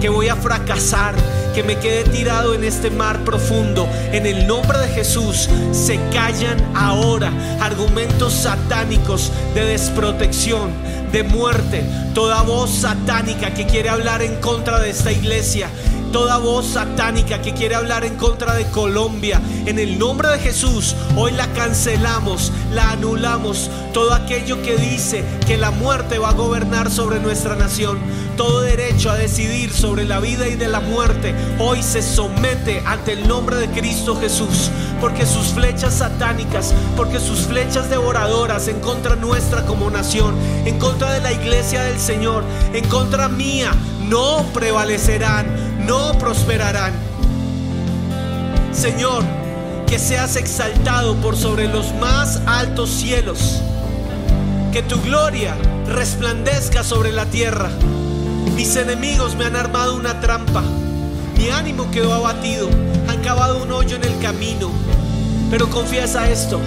que 0.02 0.10
voy 0.10 0.30
a 0.30 0.36
fracasar, 0.36 1.14
que 1.56 1.64
me 1.64 1.80
quede 1.80 2.04
tirado 2.04 2.54
en 2.54 2.66
este 2.66 2.90
mar 2.90 3.24
profundo. 3.24 3.88
En 4.12 4.26
el 4.26 4.46
nombre 4.46 4.78
de 4.78 4.90
Jesús 4.90 5.48
se 5.72 5.98
callan 6.12 6.58
ahora 6.76 7.32
argumentos 7.62 8.34
satánicos 8.34 9.32
de 9.54 9.64
desprotección, 9.64 10.72
de 11.14 11.24
muerte, 11.24 11.86
toda 12.14 12.42
voz 12.42 12.70
satánica 12.70 13.54
que 13.54 13.66
quiere 13.66 13.88
hablar 13.88 14.22
en 14.22 14.36
contra 14.42 14.82
de 14.82 14.90
esta 14.90 15.14
iglesia. 15.14 15.70
Toda 16.12 16.38
voz 16.38 16.68
satánica 16.68 17.42
que 17.42 17.54
quiere 17.54 17.76
hablar 17.76 18.06
en 18.06 18.16
contra 18.16 18.54
de 18.54 18.66
Colombia, 18.68 19.42
en 19.66 19.80
el 19.80 20.00
nombre 20.00 20.30
de 20.30 20.40
Jesús, 20.40 20.96
hoy 21.16 21.32
la 21.32 21.48
cancelamos, 21.54 22.52
la 22.72 22.92
anulamos. 22.92 23.70
Todo 23.94 24.14
aquello 24.14 24.62
que 24.62 24.78
dice 24.78 25.24
que 25.46 25.58
la 25.58 25.72
muerte 25.72 26.18
va 26.18 26.30
a 26.30 26.34
gobernar 26.34 26.90
sobre 26.90 27.20
nuestra 27.20 27.56
nación, 27.56 27.98
todo 28.38 28.62
derecho 28.62 29.10
a 29.10 29.16
decidir 29.16 29.72
sobre 29.74 30.06
la 30.06 30.20
vida 30.20 30.48
y 30.48 30.56
de 30.56 30.68
la 30.68 30.80
muerte, 30.80 31.36
hoy 31.60 31.84
se 31.84 32.02
somete 32.02 32.82
ante 32.86 33.14
el 33.14 33.28
nombre 33.28 33.58
de 33.58 33.68
Cristo 33.70 34.16
Jesús. 34.20 34.70
Porque 35.02 35.26
sus 35.26 35.48
flechas 35.48 35.96
satánicas, 35.96 36.74
porque 36.96 37.20
sus 37.20 37.42
flechas 37.42 37.90
devoradoras 37.90 38.68
en 38.68 38.80
contra 38.80 39.16
nuestra 39.16 39.66
como 39.66 39.90
nación, 39.90 40.36
en 40.66 40.80
contra 40.80 41.12
de 41.12 41.20
la 41.20 41.34
iglesia 41.34 41.84
del 41.84 42.00
Señor, 42.00 42.44
en 42.74 42.88
contra 42.88 43.28
mía, 43.28 43.74
no 44.08 44.46
prevalecerán, 44.54 45.65
no 45.86 46.18
prosperarán. 46.18 46.94
Señor, 48.72 49.24
que 49.88 50.00
seas 50.00 50.36
exaltado 50.36 51.16
por 51.18 51.38
sobre 51.38 51.68
los 51.68 51.94
más 51.96 52.42
altos 52.46 52.90
cielos, 52.90 53.62
que 54.72 54.82
tu 54.82 55.00
gloria 55.02 55.56
resplandezca 55.88 56.84
sobre 56.84 57.12
la 57.12 57.26
tierra. 57.26 57.70
Mis 58.56 58.76
enemigos 58.76 59.36
me 59.36 59.46
han 59.46 59.56
armado 59.56 59.96
una 59.96 60.20
trampa, 60.20 60.64
mi 61.38 61.50
ánimo 61.50 61.90
quedó 61.92 62.14
abatido, 62.14 62.68
han 63.08 63.22
cavado 63.22 63.62
un 63.62 63.72
hoyo 63.72 63.96
en 63.96 64.04
el 64.04 64.20
camino, 64.20 64.72
pero 65.50 65.70
confiesa 65.70 66.30
esto. 66.30 66.60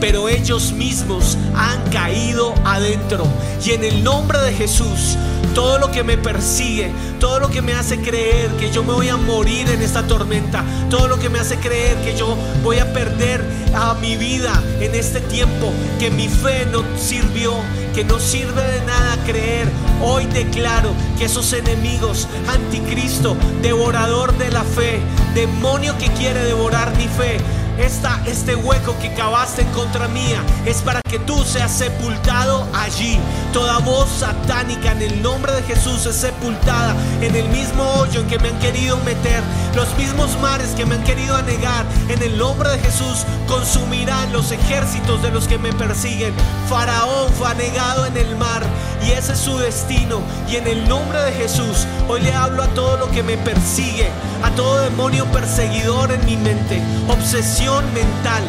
Pero 0.00 0.28
ellos 0.28 0.72
mismos 0.72 1.38
han 1.54 1.90
caído 1.90 2.54
adentro. 2.64 3.26
Y 3.64 3.72
en 3.72 3.84
el 3.84 4.04
nombre 4.04 4.38
de 4.40 4.52
Jesús, 4.52 5.16
todo 5.54 5.78
lo 5.78 5.90
que 5.90 6.04
me 6.04 6.18
persigue, 6.18 6.90
todo 7.18 7.40
lo 7.40 7.48
que 7.48 7.62
me 7.62 7.72
hace 7.72 7.98
creer 7.98 8.50
que 8.58 8.70
yo 8.70 8.84
me 8.84 8.92
voy 8.92 9.08
a 9.08 9.16
morir 9.16 9.68
en 9.70 9.80
esta 9.80 10.06
tormenta, 10.06 10.62
todo 10.90 11.08
lo 11.08 11.18
que 11.18 11.30
me 11.30 11.38
hace 11.38 11.56
creer 11.56 11.96
que 12.04 12.14
yo 12.14 12.36
voy 12.62 12.78
a 12.78 12.92
perder 12.92 13.42
a 13.74 13.94
mi 13.94 14.16
vida 14.16 14.62
en 14.80 14.94
este 14.94 15.20
tiempo, 15.20 15.72
que 15.98 16.10
mi 16.10 16.28
fe 16.28 16.66
no 16.70 16.84
sirvió, 16.98 17.54
que 17.94 18.04
no 18.04 18.18
sirve 18.18 18.62
de 18.62 18.84
nada 18.84 19.16
creer. 19.24 19.66
Hoy 20.02 20.26
declaro 20.26 20.90
que 21.18 21.24
esos 21.24 21.50
enemigos, 21.54 22.28
anticristo, 22.48 23.34
devorador 23.62 24.36
de 24.36 24.50
la 24.50 24.62
fe, 24.62 25.00
demonio 25.34 25.96
que 25.96 26.08
quiere 26.08 26.44
devorar 26.44 26.94
mi 26.98 27.08
fe, 27.08 27.38
esta, 27.78 28.20
este 28.26 28.56
hueco 28.56 28.96
que 29.00 29.12
cavaste 29.14 29.62
en 29.62 29.68
contra 29.68 30.08
mía 30.08 30.42
es 30.64 30.78
para 30.78 31.00
que 31.02 31.18
tú 31.20 31.44
seas 31.44 31.70
sepultado 31.70 32.66
allí. 32.74 33.18
Toda 33.52 33.78
voz 33.78 34.08
satánica 34.20 34.92
en 34.92 35.02
el 35.02 35.22
nombre 35.22 35.52
de 35.52 35.62
Jesús 35.62 36.06
es 36.06 36.16
sepultada 36.16 36.94
en 37.20 37.34
el 37.34 37.48
mismo 37.48 37.82
hoyo 37.98 38.20
en 38.20 38.26
que 38.28 38.38
me 38.38 38.48
han 38.48 38.58
querido 38.58 38.96
meter. 38.98 39.42
Los 39.74 39.96
mismos 39.96 40.38
mares 40.40 40.70
que 40.70 40.86
me 40.86 40.94
han 40.94 41.04
querido 41.04 41.36
anegar. 41.36 41.84
En 42.08 42.22
el 42.22 42.38
nombre 42.38 42.70
de 42.70 42.78
Jesús 42.78 43.24
consumirán 43.46 44.32
los 44.32 44.52
ejércitos 44.52 45.22
de 45.22 45.30
los 45.30 45.46
que 45.46 45.58
me 45.58 45.72
persiguen. 45.72 46.34
Faraón 46.68 47.32
fue 47.34 47.48
anegado 47.48 48.06
en 48.06 48.16
el 48.16 48.36
mar 48.36 48.62
y 49.06 49.12
ese 49.12 49.32
es 49.32 49.38
su 49.38 49.58
destino. 49.58 50.20
Y 50.48 50.56
en 50.56 50.66
el 50.66 50.88
nombre 50.88 51.20
de 51.22 51.32
Jesús, 51.32 51.86
Hoy 52.08 52.20
le 52.20 52.32
hablo 52.32 52.62
a 52.62 52.68
todo 52.68 52.96
lo 52.98 53.10
que 53.10 53.24
me 53.24 53.36
persigue, 53.36 54.08
a 54.44 54.50
todo 54.52 54.80
demonio 54.80 55.24
perseguidor 55.26 56.12
en 56.12 56.24
mi 56.24 56.36
mente, 56.36 56.80
obsesión 57.08 57.84
mental, 57.92 58.44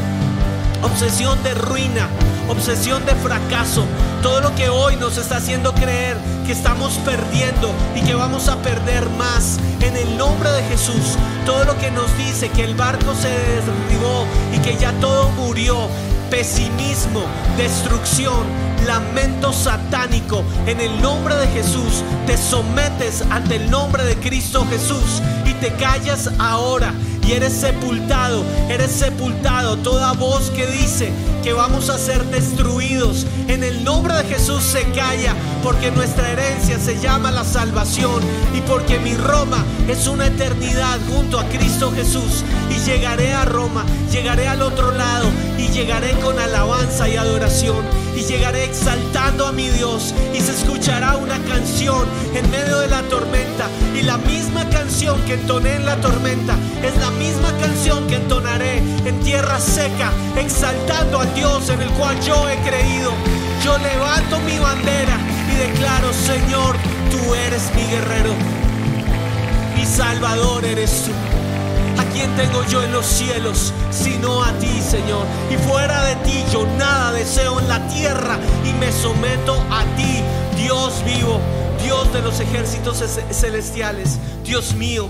obsesión 0.83 1.41
de 1.41 1.55
ruina, 1.55 2.07
obsesión 2.49 3.03
de 3.07 3.15
fracaso, 3.15 3.83
todo 4.21 4.41
lo 4.41 4.53
que 4.53 4.69
hoy 4.69 4.95
nos 4.97 5.17
está 5.17 5.37
haciendo 5.37 5.73
creer 5.73 6.17
que 6.45 6.51
estamos 6.51 6.93
perdiendo 6.99 7.73
y 7.95 8.01
que 8.01 8.13
vamos 8.13 8.47
a 8.47 8.57
perder 8.57 9.09
más. 9.17 9.57
En 9.81 9.97
el 9.97 10.17
nombre 10.17 10.51
de 10.51 10.61
Jesús, 10.63 11.17
todo 11.45 11.65
lo 11.65 11.77
que 11.79 11.89
nos 11.89 12.15
dice 12.15 12.49
que 12.49 12.63
el 12.63 12.75
barco 12.75 13.15
se 13.15 13.29
derribó 13.29 14.27
y 14.53 14.59
que 14.59 14.77
ya 14.77 14.91
todo 14.99 15.29
murió, 15.29 15.89
pesimismo, 16.29 17.23
destrucción, 17.57 18.45
lamento 18.85 19.53
satánico, 19.53 20.43
en 20.65 20.79
el 20.79 21.01
nombre 21.01 21.35
de 21.35 21.47
Jesús, 21.47 22.03
te 22.25 22.37
sometes 22.37 23.21
ante 23.29 23.57
el 23.57 23.69
nombre 23.69 24.03
de 24.03 24.15
Cristo 24.15 24.65
Jesús 24.69 25.21
y 25.45 25.53
te 25.55 25.71
callas 25.73 26.29
ahora 26.39 26.93
y 27.27 27.33
eres 27.33 27.53
sepultado, 27.53 28.43
eres 28.69 28.91
sepultado. 28.91 29.77
Toda 29.77 30.13
voz 30.13 30.49
que 30.51 30.65
dice 30.65 31.11
que 31.43 31.53
vamos 31.53 31.89
a 31.89 31.97
ser 31.97 32.23
destruidos, 32.25 33.25
en 33.47 33.63
el 33.63 33.83
nombre 33.83 34.13
de 34.15 34.23
Jesús 34.23 34.63
se 34.63 34.83
calla, 34.91 35.35
porque 35.63 35.91
nuestra 35.91 36.31
herencia 36.31 36.79
se 36.79 36.99
llama 36.99 37.31
la 37.31 37.43
salvación 37.43 38.21
y 38.55 38.61
porque 38.61 38.99
mi 38.99 39.13
Roma 39.15 39.63
es 39.87 40.07
una 40.07 40.27
eternidad 40.27 40.99
junto 41.09 41.39
a 41.39 41.45
Cristo 41.49 41.91
Jesús. 41.91 42.43
Y 42.69 42.79
llegaré 42.89 43.33
a 43.33 43.45
Roma, 43.45 43.85
llegaré 44.11 44.47
al 44.47 44.61
otro 44.61 44.91
lado 44.91 45.27
y 45.57 45.67
llegaré 45.69 46.11
con 46.19 46.39
alabanza 46.39 47.09
y 47.09 47.17
adoración 47.17 48.06
y 48.17 48.21
llegaré 48.21 48.63
exaltando 48.63 49.45
a 49.45 49.51
mi 49.51 49.69
Dios 49.69 50.11
y 50.33 50.41
se 50.41 50.51
escuchará 50.51 51.17
una 51.17 51.37
canción 51.43 52.07
en 52.33 52.49
medio 52.49 52.79
de 52.79 52.87
la 52.87 53.03
tormenta 53.03 53.67
y 53.93 54.01
la 54.01 54.17
misma 54.17 54.67
canción 54.69 55.21
que 55.25 55.35
entoné 55.35 55.75
en 55.75 55.85
la 55.85 55.97
tormenta 55.97 56.55
es 56.83 56.97
la 56.97 57.11
misma 57.11 57.51
canción 57.59 58.07
que 58.07 58.15
entonaré 58.15 58.79
en 59.05 59.19
tierra 59.19 59.59
seca 59.59 60.11
exaltando 60.35 61.19
al 61.19 61.31
Dios 61.35 61.69
en 61.69 61.79
el 61.79 61.89
cual 61.91 62.19
yo 62.21 62.49
he 62.49 62.57
creído. 62.67 63.11
Yo 63.63 63.77
levanto 63.77 64.39
mi 64.39 64.57
bandera 64.57 65.17
y 65.51 65.69
declaro, 65.71 66.11
Señor, 66.11 66.75
tú 67.11 67.35
eres 67.35 67.71
mi 67.75 67.83
guerrero, 67.83 68.33
mi 69.75 69.85
salvador 69.85 70.65
eres 70.65 71.03
tú. 71.03 71.36
¿A 71.97 72.03
quién 72.13 72.35
tengo 72.35 72.63
yo 72.65 72.83
en 72.83 72.91
los 72.91 73.05
cielos 73.05 73.73
sino 73.91 74.43
a 74.43 74.51
ti, 74.59 74.81
Señor? 74.81 75.25
Y 75.51 75.57
fuera 75.57 76.03
de 76.05 76.15
ti 76.17 76.43
yo 76.51 76.65
nada 76.77 77.11
deseo 77.11 77.59
en 77.59 77.67
la 77.67 77.85
tierra 77.87 78.37
y 78.65 78.73
me 78.73 78.91
someto 78.91 79.53
a 79.71 79.83
ti, 79.95 80.21
Dios 80.55 81.03
vivo, 81.05 81.39
Dios 81.83 82.11
de 82.13 82.21
los 82.21 82.39
ejércitos 82.39 82.97
ce- 82.99 83.33
celestiales, 83.33 84.17
Dios 84.43 84.73
mío. 84.75 85.09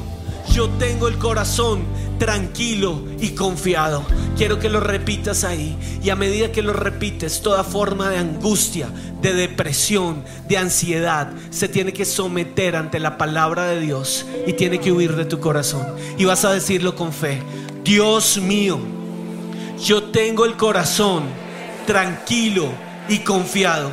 Yo 0.52 0.70
tengo 0.70 1.08
el 1.08 1.18
corazón 1.18 1.84
tranquilo 2.18 3.04
y 3.20 3.30
confiado. 3.30 4.04
Quiero 4.36 4.60
que 4.60 4.70
lo 4.70 4.80
repitas 4.80 5.44
ahí. 5.44 5.78
Y 6.02 6.10
a 6.10 6.16
medida 6.16 6.52
que 6.52 6.62
lo 6.62 6.74
repites, 6.74 7.42
toda 7.42 7.64
forma 7.64 8.10
de 8.10 8.18
angustia, 8.18 8.90
de 9.22 9.34
depresión, 9.34 10.24
de 10.48 10.58
ansiedad, 10.58 11.32
se 11.50 11.68
tiene 11.68 11.94
que 11.94 12.06
someter 12.06 12.76
ante 12.76 13.00
la 13.00 13.18
palabra 13.18 13.66
de 13.66 13.80
Dios 13.80 14.26
y 14.46 14.54
tiene 14.54 14.80
que 14.80 14.92
huir 14.92 15.16
de 15.16 15.26
tu 15.26 15.40
corazón. 15.40 15.86
Y 16.18 16.26
vas 16.26 16.46
a 16.46 16.52
decirlo 16.52 16.96
con 16.96 17.14
fe. 17.14 17.42
Dios 17.84 18.38
mío, 18.38 18.80
yo 19.84 20.04
tengo 20.04 20.46
el 20.46 20.58
corazón 20.58 21.24
tranquilo 21.86 22.68
y 23.10 23.20
confiado. 23.20 23.92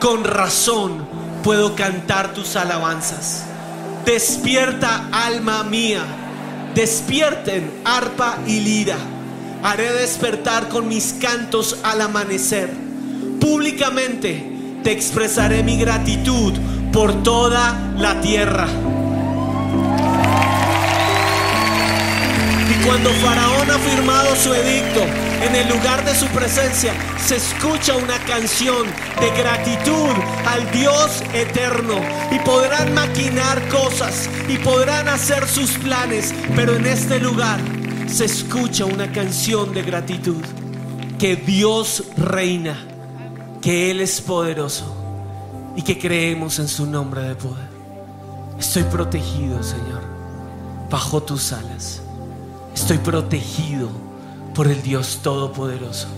Con 0.00 0.24
razón 0.24 1.06
puedo 1.42 1.74
cantar 1.74 2.32
tus 2.34 2.56
alabanzas. 2.56 3.46
Despierta 4.04 5.08
alma 5.10 5.64
mía, 5.64 6.02
despierten 6.74 7.70
arpa 7.84 8.38
y 8.46 8.60
lira. 8.60 8.98
Haré 9.62 9.92
despertar 9.92 10.68
con 10.68 10.88
mis 10.88 11.14
cantos 11.14 11.78
al 11.82 12.02
amanecer. 12.02 12.70
Públicamente 13.40 14.52
te 14.82 14.92
expresaré 14.92 15.62
mi 15.62 15.78
gratitud 15.78 16.52
por 16.92 17.22
toda 17.22 17.94
la 17.96 18.20
tierra. 18.20 18.68
Y 22.70 22.86
cuando 22.86 23.10
Faraón 23.10 23.70
ha 23.70 23.78
firmado 23.78 24.36
su 24.36 24.52
edicto, 24.52 25.00
en 25.46 25.56
el 25.56 25.68
lugar 25.68 26.04
de 26.04 26.14
su 26.14 26.26
presencia 26.28 26.94
se 27.18 27.36
escucha 27.36 27.96
una 27.96 28.18
canción 28.24 28.86
de 29.20 29.30
gratitud 29.36 30.10
al 30.46 30.70
Dios 30.70 31.22
eterno. 31.34 32.00
Y 32.30 32.38
podrán 32.40 32.94
maquinar 32.94 33.68
cosas 33.68 34.28
y 34.48 34.56
podrán 34.58 35.08
hacer 35.08 35.46
sus 35.46 35.72
planes, 35.72 36.34
pero 36.56 36.76
en 36.76 36.86
este 36.86 37.20
lugar 37.20 37.60
se 38.06 38.24
escucha 38.24 38.84
una 38.84 39.12
canción 39.12 39.72
de 39.74 39.82
gratitud. 39.82 40.42
Que 41.18 41.36
Dios 41.36 42.04
reina, 42.16 42.76
que 43.60 43.90
Él 43.90 44.00
es 44.00 44.20
poderoso 44.20 44.94
y 45.76 45.82
que 45.82 45.98
creemos 45.98 46.58
en 46.58 46.68
su 46.68 46.86
nombre 46.86 47.22
de 47.22 47.34
poder. 47.34 47.68
Estoy 48.58 48.84
protegido, 48.84 49.62
Señor, 49.62 50.02
bajo 50.90 51.22
tus 51.22 51.52
alas. 51.52 52.00
Estoy 52.74 52.98
protegido 52.98 54.03
por 54.54 54.68
el 54.68 54.82
Dios 54.82 55.20
Todopoderoso. 55.22 56.08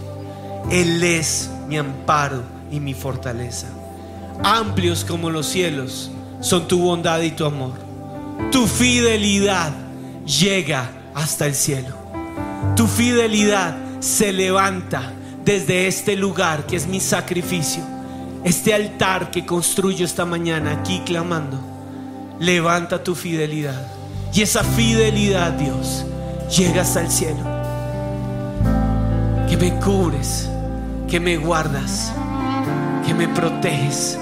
Él 0.71 1.03
es 1.03 1.51
mi 1.69 1.79
amparo 1.79 2.43
y 2.71 2.81
mi 2.81 2.95
fortaleza. 2.95 3.69
Amplios 4.43 5.05
como 5.05 5.31
los 5.31 5.47
cielos 5.47 6.11
son 6.41 6.69
tu 6.69 6.81
bondad 6.81 7.21
y 7.23 7.31
tu 7.31 7.45
amor. 7.45 7.73
Tu 8.53 8.67
fidelidad 8.67 9.73
llega 10.25 10.91
hasta 11.15 11.47
el 11.47 11.55
cielo. 11.55 11.97
Tu 12.77 12.87
fidelidad 12.87 13.77
se 14.01 14.33
levanta 14.33 15.13
desde 15.45 15.87
este 15.87 16.17
lugar 16.17 16.67
que 16.67 16.77
es 16.77 16.87
mi 16.87 17.01
sacrificio. 17.01 17.83
Este 18.45 18.75
altar 18.75 19.31
que 19.31 19.47
construyo 19.47 20.05
esta 20.05 20.25
mañana 20.25 20.73
aquí 20.73 21.01
clamando. 21.05 21.59
Levanta 22.39 23.03
tu 23.03 23.15
fidelidad. 23.15 23.91
Y 24.33 24.43
esa 24.43 24.63
fidelidad, 24.63 25.53
Dios, 25.53 26.05
llega 26.55 26.83
hasta 26.83 27.01
el 27.01 27.11
cielo. 27.11 27.56
Que 29.59 29.71
me 29.71 29.81
cubres, 29.81 30.51
que 31.09 31.19
me 31.19 31.39
guardas, 31.39 32.13
que 33.07 33.15
me 33.15 33.27
proteges, 33.27 34.19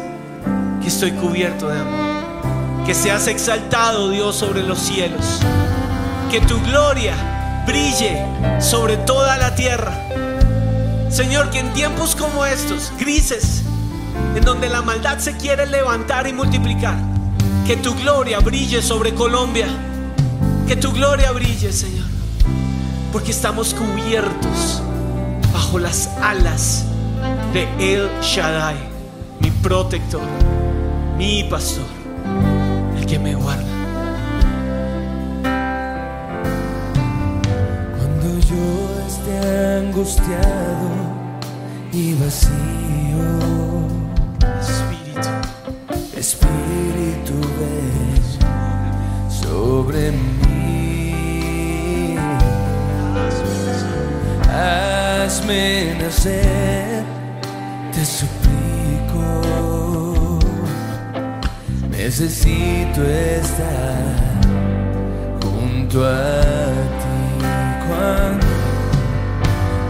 que 0.80 0.86
estoy 0.86 1.10
cubierto 1.10 1.68
de 1.68 1.80
amor. 1.80 2.86
Que 2.86 2.94
seas 2.94 3.26
exaltado, 3.26 4.10
Dios, 4.10 4.36
sobre 4.36 4.62
los 4.62 4.78
cielos. 4.78 5.40
Que 6.30 6.40
tu 6.40 6.60
gloria 6.62 7.64
brille 7.66 8.24
sobre 8.60 8.96
toda 8.98 9.36
la 9.36 9.56
tierra. 9.56 9.98
Señor, 11.10 11.50
que 11.50 11.58
en 11.58 11.72
tiempos 11.72 12.14
como 12.14 12.46
estos, 12.46 12.92
grises, 13.00 13.62
en 14.36 14.44
donde 14.44 14.68
la 14.68 14.82
maldad 14.82 15.18
se 15.18 15.36
quiere 15.36 15.66
levantar 15.66 16.28
y 16.28 16.32
multiplicar, 16.32 16.94
que 17.66 17.76
tu 17.76 17.92
gloria 17.96 18.38
brille 18.38 18.80
sobre 18.82 19.14
Colombia. 19.14 19.66
Que 20.68 20.76
tu 20.76 20.92
gloria 20.92 21.32
brille, 21.32 21.72
Señor. 21.72 22.06
Porque 23.12 23.32
estamos 23.32 23.74
cubiertos 23.74 24.80
bajo 25.74 25.78
las 25.80 26.08
alas 26.22 26.84
de 27.52 27.66
El 27.78 28.08
Shaddai, 28.20 28.76
mi 29.40 29.50
protector, 29.50 30.22
mi 31.18 31.44
pastor, 31.50 31.84
el 32.96 33.06
que 33.06 33.18
me 33.18 33.34
guarda. 33.34 33.64
Cuando 37.96 38.40
yo 38.48 38.66
esté 39.08 39.78
angustiado 39.78 40.90
y 41.92 42.14
vacío, 42.14 42.52
Espíritu, 44.60 45.30
Espíritu 46.16 47.34
ven 47.58 48.22
sobre 49.28 50.12
mí. 50.12 50.43
Hazme 55.36 55.96
nacer, 55.98 57.02
te 57.92 58.04
suplico. 58.04 59.18
Necesito 61.90 63.02
estar 63.02 64.40
junto 65.42 66.06
a 66.06 66.70
ti 67.00 67.16
cuando, 67.88 68.46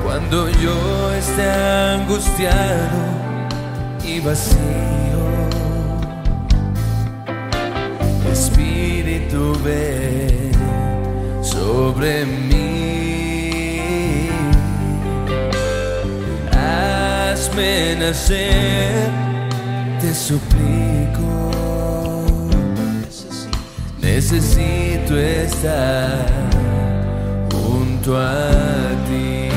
cuando 0.02 0.48
yo 0.62 1.12
esté 1.12 1.50
angustiado 1.92 3.02
y 4.02 4.20
vacío. 4.20 5.24
Espíritu 8.33 9.52
ven 9.62 10.52
sobre 11.42 12.24
mí. 12.24 12.84
Hazme 17.55 17.95
nacer, 18.01 19.11
te 20.01 20.12
suplico. 20.12 21.51
necesito 24.03 25.17
estar 25.17 26.27
junto 27.53 28.19
a 28.19 28.51
ti, 29.07 29.51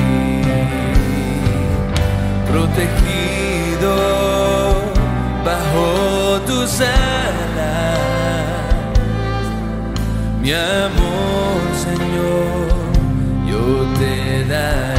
protegido 2.52 3.96
bajo 5.44 6.40
tus 6.46 6.82
alas, 6.82 7.98
mi 10.40 10.54
amor, 10.54 11.62
Señor, 11.84 12.68
yo 13.50 13.60
te 13.98 14.46
daré 14.46 14.97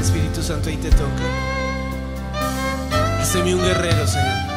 Espíritu 0.00 0.42
Santo 0.42 0.68
ahí 0.68 0.76
te 0.76 0.90
toque. 0.90 1.24
Haceme 3.20 3.54
un 3.54 3.62
guerrero, 3.62 4.06
Señor. 4.06 4.54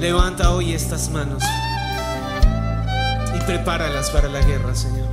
Levanta 0.00 0.50
hoy 0.50 0.74
estas 0.74 1.08
manos 1.10 1.42
y 3.34 3.40
prepáralas 3.44 4.10
para 4.10 4.28
la 4.28 4.40
guerra, 4.40 4.74
Señor. 4.74 5.08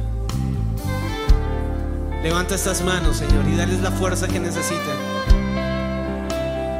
Levanta 2.23 2.55
estas 2.55 2.81
manos, 2.81 3.17
Señor, 3.17 3.47
y 3.47 3.55
dales 3.55 3.79
la 3.81 3.91
fuerza 3.91 4.27
que 4.27 4.39
necesitan 4.39 4.97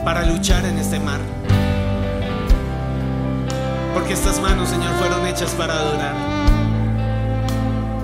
para 0.03 0.25
luchar 0.25 0.65
en 0.65 0.77
este 0.77 0.99
mar. 0.99 1.19
Porque 3.93 4.13
estas 4.13 4.39
manos, 4.41 4.69
Señor, 4.69 4.93
fueron 4.95 5.25
hechas 5.27 5.51
para 5.51 5.75
adorar. 5.75 6.15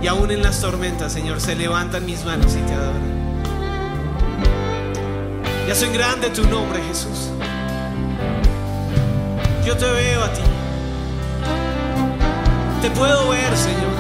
Y 0.01 0.07
aún 0.07 0.31
en 0.31 0.43
las 0.43 0.61
tormentas, 0.61 1.11
Señor, 1.11 1.41
se 1.41 1.55
levantan 1.55 2.05
mis 2.05 2.23
manos 2.23 2.55
y 2.55 2.59
te 2.59 2.73
adoran. 2.73 3.26
Ya 5.67 5.75
soy 5.75 5.89
grande 5.89 6.29
tu 6.29 6.47
nombre, 6.47 6.81
Jesús. 6.81 7.29
Yo 9.65 9.75
te 9.75 9.85
veo 9.85 10.23
a 10.23 10.31
ti. 10.31 10.41
Te 12.81 12.89
puedo 12.91 13.27
ver, 13.27 13.57
Señor. 13.57 13.91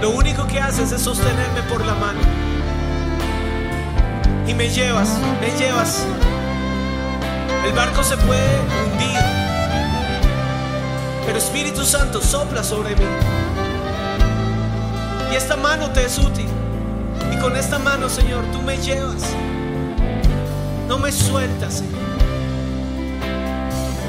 Lo 0.00 0.10
único 0.12 0.46
que 0.46 0.58
haces 0.58 0.92
es 0.92 1.02
sostenerme 1.02 1.60
por 1.68 1.84
la 1.84 1.92
mano. 1.92 2.20
Y 4.46 4.54
me 4.54 4.70
llevas, 4.70 5.10
me 5.42 5.50
llevas. 5.58 6.06
El 7.66 7.72
barco 7.72 8.02
se 8.02 8.16
puede 8.16 8.60
hundir. 8.60 9.20
Pero 11.26 11.36
Espíritu 11.36 11.84
Santo 11.84 12.22
sopla 12.22 12.64
sobre 12.64 12.96
mí. 12.96 13.04
Y 15.30 15.36
esta 15.36 15.56
mano 15.56 15.90
te 15.90 16.06
es 16.06 16.18
útil. 16.18 16.53
Con 17.44 17.56
esta 17.58 17.78
mano, 17.78 18.08
Señor, 18.08 18.42
tú 18.54 18.62
me 18.62 18.78
llevas. 18.78 19.22
No 20.88 20.98
me 20.98 21.12
sueltas, 21.12 21.74
Señor. 21.74 22.00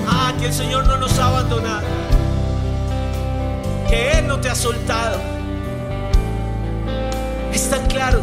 Ah, 0.08 0.32
que 0.40 0.46
el 0.46 0.54
Señor 0.54 0.88
no 0.88 0.96
nos 0.96 1.20
ha 1.20 1.28
abandonado. 1.28 1.86
Que 3.90 4.20
Él 4.20 4.28
no 4.30 4.40
te 4.40 4.50
ha 4.50 4.56
soltado. 4.56 5.20
Es 7.52 7.70
tan 7.70 7.86
claro 7.88 8.22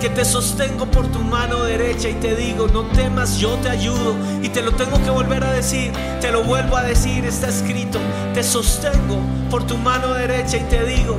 que 0.00 0.08
te 0.08 0.24
sostengo 0.24 0.86
por 0.86 1.06
tu 1.08 1.18
mano 1.18 1.64
derecha 1.64 2.08
y 2.08 2.14
te 2.14 2.34
digo, 2.34 2.68
no 2.68 2.84
temas, 2.86 3.36
yo 3.36 3.56
te 3.56 3.68
ayudo. 3.68 4.16
Y 4.40 4.48
te 4.48 4.62
lo 4.62 4.72
tengo 4.72 4.96
que 5.04 5.10
volver 5.10 5.44
a 5.44 5.52
decir, 5.52 5.92
te 6.22 6.32
lo 6.32 6.42
vuelvo 6.42 6.78
a 6.78 6.82
decir, 6.82 7.26
está 7.26 7.48
escrito, 7.48 7.98
te 8.32 8.42
sostengo 8.42 9.20
por 9.50 9.66
tu 9.66 9.76
mano 9.76 10.14
derecha 10.14 10.56
y 10.56 10.64
te 10.64 10.86
digo, 10.86 11.18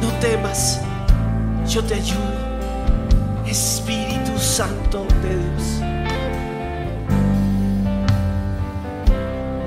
no 0.00 0.08
temas, 0.20 0.80
yo 1.72 1.82
te 1.84 1.94
ayudo. 1.94 2.52
Espíritu 3.46 4.38
Santo 4.38 5.06
de 5.22 5.36
Dios. 5.38 5.80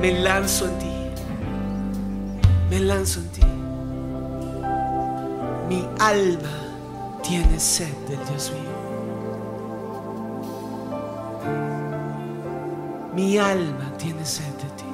Me 0.01 0.11
lanzo 0.21 0.67
en 0.67 0.79
ti. 0.79 0.91
Me 2.69 2.79
lanzo 2.79 3.21
en 3.21 3.29
ti. 3.29 3.41
Mi 5.67 5.87
alma 5.99 6.55
tiene 7.23 7.59
sed 7.59 7.93
del 8.07 8.19
Dios 8.27 8.51
mío. 8.51 8.75
Mi 13.15 13.37
alma 13.39 13.91
tiene 13.97 14.23
sed 14.23 14.53
de 14.61 14.69
ti. 14.77 14.91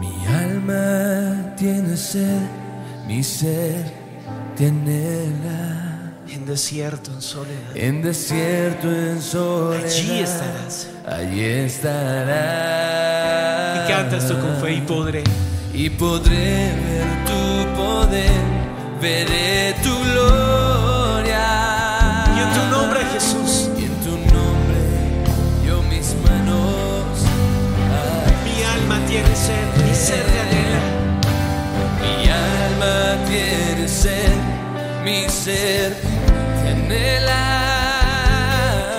Mi 0.00 0.26
alma 0.26 1.54
tiene 1.56 1.96
sed, 1.96 2.48
mi 3.08 3.24
ser 3.24 3.90
tiene 4.56 5.26
la. 5.44 5.86
En 6.30 6.44
desierto, 6.44 7.10
en 7.10 7.22
soledad. 7.22 7.74
En 7.74 8.02
desierto, 8.02 8.86
en 8.90 9.22
soledad. 9.22 9.82
Allí 9.86 10.20
estarás. 10.20 10.88
Allí 11.06 11.42
estarás. 11.42 12.28
Y 13.78 13.88
cantas 13.90 14.28
tú 14.28 14.34
con 14.38 14.56
fe 14.60 14.74
y 14.74 14.80
podré. 14.82 15.24
Y 15.72 15.88
podré 15.90 16.74
ver 16.82 17.06
tu 17.24 17.66
poder, 17.80 18.40
veré 19.00 19.74
tu 19.82 19.94
gloria. 20.12 21.46
Y 22.36 22.40
en 22.40 22.50
tu 22.52 22.62
nombre, 22.76 23.00
Jesús, 23.14 23.70
Y 23.78 23.84
en 23.84 23.94
tu 24.04 24.10
nombre, 24.34 24.80
yo 25.66 25.82
mis 25.84 26.14
manos. 26.28 27.24
mi 28.44 28.56
alma 28.64 28.96
tiene 29.06 29.34
sed, 29.34 29.68
mi 29.82 29.94
ser 29.94 30.24
te 30.24 30.40
anhela. 30.40 30.47
Mi 30.47 30.47
tiene 33.28 33.88
sed, 33.88 34.38
mi 35.04 35.28
ser 35.28 35.94
anhela. 36.66 37.42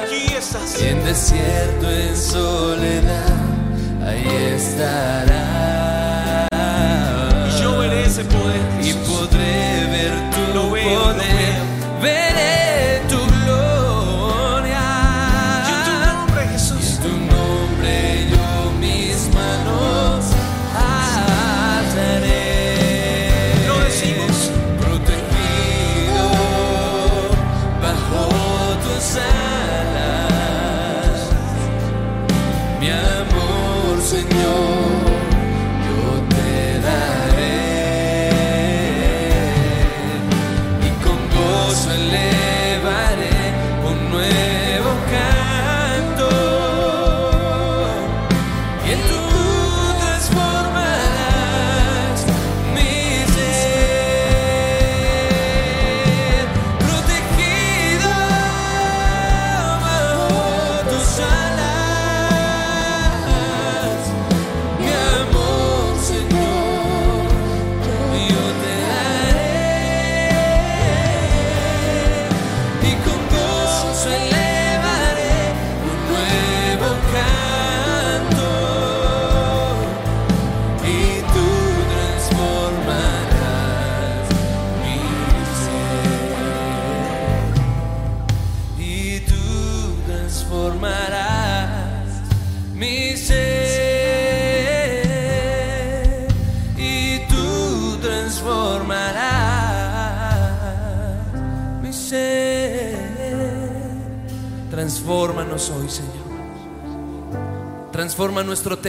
Aquí 0.04 0.34
estás. 0.38 0.82
En 0.82 1.04
desierto, 1.04 1.90
en 1.90 2.16
soledad, 2.16 3.38
ahí 4.06 4.28
estará. 4.56 5.59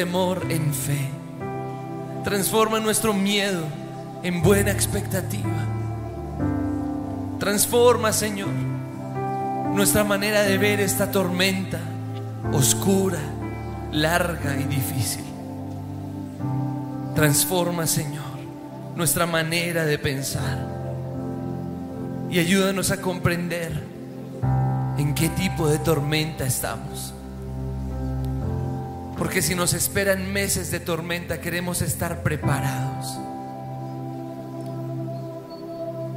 Temor 0.01 0.47
en 0.49 0.73
fe. 0.73 1.11
Transforma 2.25 2.81
nuestro 2.81 3.13
miedo 3.13 3.61
en 4.23 4.41
buena 4.41 4.71
expectativa. 4.71 5.67
Transforma, 7.39 8.11
Señor, 8.11 8.49
nuestra 9.75 10.03
manera 10.03 10.41
de 10.41 10.57
ver 10.57 10.81
esta 10.81 11.11
tormenta 11.11 11.81
oscura, 12.51 13.19
larga 13.93 14.57
y 14.59 14.65
difícil. 14.65 15.25
Transforma, 17.15 17.87
Señor, 17.87 18.39
nuestra 18.97 19.27
manera 19.27 19.85
de 19.85 19.99
pensar 19.99 20.67
y 22.31 22.39
ayúdanos 22.39 22.91
a 22.91 23.03
comprender 23.03 23.71
en 24.97 25.15
qué 25.15 25.29
tipo 25.29 25.69
de 25.69 25.79
tormenta 25.79 26.47
estamos. 26.47 27.13
Porque 29.21 29.43
si 29.43 29.55
nos 29.55 29.75
esperan 29.75 30.33
meses 30.33 30.71
de 30.71 30.81
tormenta, 30.81 31.43
queremos 31.43 31.83
estar 31.83 32.23
preparados. 32.23 33.19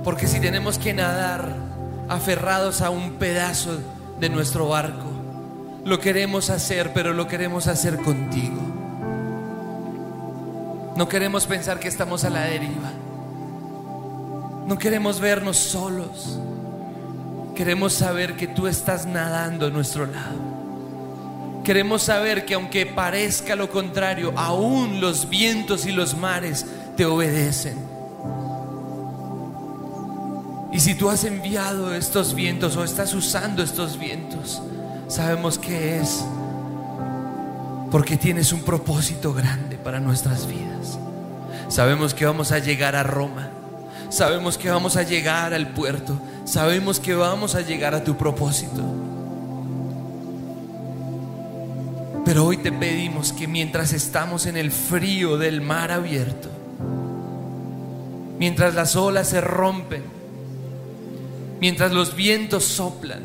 Porque 0.05 0.25
si 0.25 0.39
tenemos 0.39 0.77
que 0.77 0.93
nadar 0.93 1.53
aferrados 2.07 2.81
a 2.81 2.89
un 2.91 3.15
pedazo 3.15 3.77
de 4.21 4.29
nuestro 4.29 4.69
barco, 4.69 5.11
lo 5.83 5.99
queremos 5.99 6.49
hacer, 6.49 6.93
pero 6.93 7.11
lo 7.11 7.27
queremos 7.27 7.67
hacer 7.67 7.97
contigo. 7.97 8.61
No 10.95 11.09
queremos 11.09 11.45
pensar 11.45 11.81
que 11.81 11.89
estamos 11.89 12.23
a 12.23 12.29
la 12.29 12.43
deriva. 12.45 12.93
No 14.65 14.77
queremos 14.77 15.19
vernos 15.19 15.57
solos. 15.57 16.39
Queremos 17.53 17.91
saber 17.91 18.37
que 18.37 18.47
tú 18.47 18.65
estás 18.65 19.05
nadando 19.05 19.65
a 19.65 19.71
nuestro 19.71 20.05
lado. 20.05 20.52
Queremos 21.64 22.03
saber 22.03 22.45
que 22.45 22.55
aunque 22.55 22.86
parezca 22.86 23.55
lo 23.55 23.70
contrario, 23.70 24.34
aún 24.36 24.99
los 24.99 25.30
vientos 25.30 25.86
y 25.86 25.93
los 25.93 26.18
mares 26.18 26.66
te 26.97 27.05
obedecen. 27.05 27.78
Y 30.74 30.80
si 30.80 30.95
tú 30.95 31.09
has 31.09 31.24
enviado 31.24 31.93
estos 31.93 32.34
vientos 32.34 32.76
o 32.76 32.84
estás 32.84 33.14
usando 33.14 33.64
estos 33.64 33.97
vientos, 33.97 34.61
sabemos 35.07 35.57
que 35.57 35.99
es 35.99 36.26
porque 37.91 38.18
tienes 38.18 38.51
un 38.51 38.64
propósito 38.64 39.34
grande 39.34 39.78
para 39.78 39.99
nuestras 39.99 40.47
vidas. 40.47 40.97
Sabemos 41.70 42.14
que 42.14 42.26
vamos 42.26 42.51
a 42.51 42.59
llegar 42.59 42.95
a 42.95 43.03
Roma. 43.03 43.51
Sabemos 44.09 44.57
que 44.57 44.70
vamos 44.70 44.97
a 44.97 45.03
llegar 45.03 45.53
al 45.53 45.70
puerto. 45.70 46.20
Sabemos 46.43 46.99
que 46.99 47.14
vamos 47.14 47.55
a 47.55 47.61
llegar 47.61 47.93
a 47.93 48.03
tu 48.03 48.18
propósito. 48.18 48.82
Pero 52.34 52.47
hoy 52.47 52.57
te 52.57 52.71
pedimos 52.71 53.31
que 53.31 53.47
mientras 53.47 53.93
estamos 53.93 54.47
en 54.47 54.57
el 54.57 54.71
frío 54.71 55.38
del 55.38 55.61
mar 55.61 55.91
abierto, 55.91 56.49
mientras 58.39 58.73
las 58.73 58.95
olas 58.95 59.27
se 59.27 59.39
rompen, 59.39 60.01
mientras 61.61 61.91
los 61.91 62.15
vientos 62.15 62.63
soplan, 62.63 63.21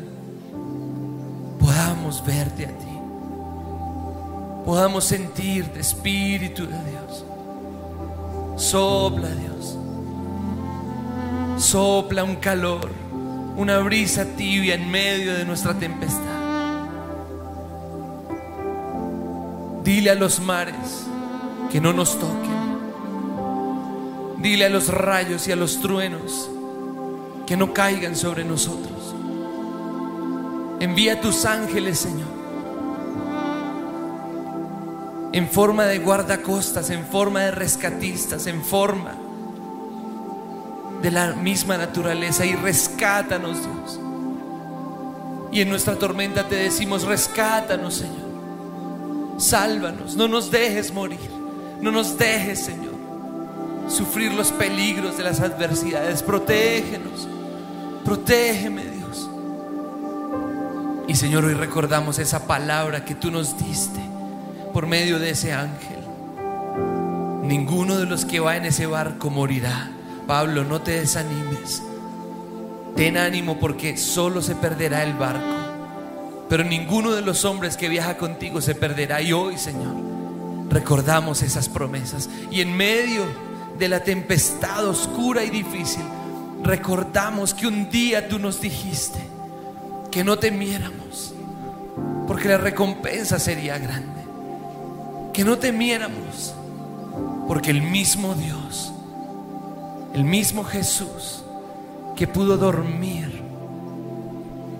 podamos 1.59 2.23
verte 2.23 2.67
a 2.67 2.69
ti. 2.69 2.85
Podamos 4.63 5.05
sentirte, 5.05 5.79
Espíritu 5.79 6.67
de 6.67 6.77
Dios. 6.91 7.25
Sopla, 8.57 9.29
Dios. 9.29 9.75
Sopla 11.57 12.23
un 12.23 12.35
calor, 12.35 12.91
una 13.57 13.79
brisa 13.79 14.23
tibia 14.37 14.75
en 14.75 14.91
medio 14.91 15.33
de 15.33 15.45
nuestra 15.45 15.73
tempestad. 15.73 16.38
Dile 19.89 20.11
a 20.11 20.15
los 20.15 20.39
mares 20.39 21.07
que 21.71 21.81
no 21.81 21.93
nos 21.93 22.19
toquen. 22.19 22.77
Dile 24.37 24.65
a 24.65 24.69
los 24.69 24.89
rayos 24.89 25.47
y 25.47 25.51
a 25.51 25.55
los 25.55 25.81
truenos 25.81 26.47
que 27.47 27.57
no 27.57 27.73
caigan 27.73 28.15
sobre 28.15 28.45
nosotros. 28.45 29.15
Envía 30.79 31.19
tus 31.19 31.43
ángeles, 31.43 31.97
Señor. 31.97 32.27
En 35.31 35.49
forma 35.49 35.85
de 35.85 35.97
guardacostas, 35.97 36.91
en 36.91 37.03
forma 37.07 37.39
de 37.39 37.49
rescatistas, 37.49 38.45
en 38.45 38.63
forma 38.63 39.15
de 41.01 41.09
la 41.09 41.33
misma 41.33 41.79
naturaleza 41.79 42.45
y 42.45 42.53
rescátanos, 42.53 43.57
Dios. 43.57 43.99
Y 45.51 45.61
en 45.61 45.69
nuestra 45.69 45.95
tormenta 45.95 46.47
te 46.47 46.57
decimos, 46.57 47.05
rescátanos, 47.05 47.95
Señor. 47.95 48.28
Sálvanos, 49.39 50.15
no 50.15 50.27
nos 50.27 50.51
dejes 50.51 50.93
morir, 50.93 51.19
no 51.81 51.91
nos 51.91 52.17
dejes, 52.17 52.59
Señor, 52.59 52.93
sufrir 53.87 54.33
los 54.33 54.51
peligros 54.51 55.17
de 55.17 55.23
las 55.23 55.39
adversidades. 55.39 56.21
Protégenos, 56.21 57.27
protégeme, 58.03 58.83
Dios. 58.83 59.29
Y 61.07 61.15
Señor, 61.15 61.45
hoy 61.45 61.53
recordamos 61.53 62.19
esa 62.19 62.47
palabra 62.47 63.05
que 63.05 63.15
tú 63.15 63.31
nos 63.31 63.57
diste 63.57 64.01
por 64.73 64.87
medio 64.87 65.19
de 65.19 65.29
ese 65.29 65.53
ángel. 65.53 65.99
Ninguno 67.43 67.97
de 67.97 68.05
los 68.05 68.25
que 68.25 68.41
va 68.41 68.57
en 68.57 68.65
ese 68.65 68.85
barco 68.87 69.29
morirá. 69.29 69.89
Pablo, 70.27 70.65
no 70.65 70.81
te 70.81 70.99
desanimes. 70.99 71.81
Ten 72.95 73.17
ánimo 73.17 73.57
porque 73.57 73.97
solo 73.97 74.41
se 74.41 74.55
perderá 74.55 75.03
el 75.03 75.13
barco. 75.13 75.58
Pero 76.49 76.63
ninguno 76.63 77.11
de 77.11 77.21
los 77.21 77.45
hombres 77.45 77.77
que 77.77 77.87
viaja 77.87 78.17
contigo 78.17 78.59
se 78.59 78.73
perderá. 78.73 79.21
Y 79.21 79.31
hoy, 79.31 79.57
Señor, 79.57 79.95
recordamos 80.69 81.43
esas 81.43 81.69
promesas. 81.69 82.27
Y 82.49 82.61
en 82.61 82.75
medio 82.75 83.23
de 83.77 83.87
la 83.87 84.03
tempestad 84.03 84.85
oscura 84.87 85.43
y 85.43 85.51
difícil, 85.51 86.03
recordamos 86.63 87.53
que 87.53 87.67
un 87.67 87.89
día 87.89 88.27
tú 88.27 88.39
nos 88.39 88.59
dijiste 88.59 89.19
que 90.09 90.23
no 90.23 90.39
temiéramos, 90.39 91.33
porque 92.27 92.49
la 92.49 92.57
recompensa 92.57 93.37
sería 93.37 93.77
grande. 93.77 94.19
Que 95.33 95.43
no 95.43 95.59
temiéramos, 95.59 96.55
porque 97.47 97.69
el 97.69 97.83
mismo 97.83 98.33
Dios, 98.33 98.91
el 100.15 100.23
mismo 100.23 100.63
Jesús, 100.63 101.43
que 102.15 102.27
pudo 102.27 102.57
dormir 102.57 103.38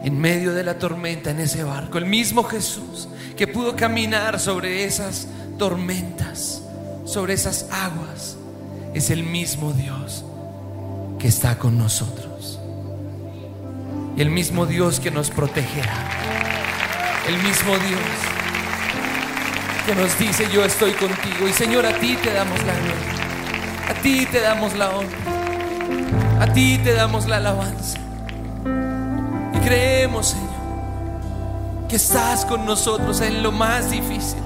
en 0.03 0.19
medio 0.19 0.53
de 0.53 0.63
la 0.63 0.77
tormenta 0.77 1.31
en 1.31 1.39
ese 1.39 1.63
barco, 1.63 1.97
el 1.97 2.05
mismo 2.05 2.43
Jesús 2.43 3.09
que 3.37 3.47
pudo 3.47 3.75
caminar 3.75 4.39
sobre 4.39 4.83
esas 4.83 5.27
tormentas, 5.57 6.63
sobre 7.05 7.33
esas 7.33 7.67
aguas, 7.71 8.37
es 8.93 9.09
el 9.09 9.23
mismo 9.23 9.73
Dios 9.73 10.25
que 11.19 11.27
está 11.27 11.57
con 11.57 11.77
nosotros. 11.77 12.59
El 14.17 14.29
mismo 14.29 14.65
Dios 14.65 14.99
que 14.99 15.11
nos 15.11 15.29
protegerá. 15.29 16.09
El 17.27 17.37
mismo 17.37 17.77
Dios 17.77 18.01
que 19.85 19.95
nos 19.95 20.19
dice, 20.19 20.47
yo 20.53 20.65
estoy 20.65 20.91
contigo. 20.91 21.47
Y 21.47 21.53
Señor, 21.53 21.85
a 21.85 21.93
ti 21.93 22.17
te 22.21 22.33
damos 22.33 22.59
la 22.63 22.73
gloria. 22.73 23.89
A 23.89 23.93
ti 24.01 24.25
te 24.25 24.39
damos 24.39 24.75
la 24.75 24.89
honra. 24.89 25.17
A 26.41 26.53
ti 26.53 26.79
te 26.83 26.93
damos 26.93 27.27
la 27.27 27.37
alabanza. 27.37 27.99
Creemos, 29.69 30.29
Señor, 30.29 30.49
que 31.87 31.97
estás 31.97 32.43
con 32.43 32.65
nosotros 32.65 33.21
en 33.21 33.43
lo 33.43 33.51
más 33.51 33.91
difícil. 33.91 34.41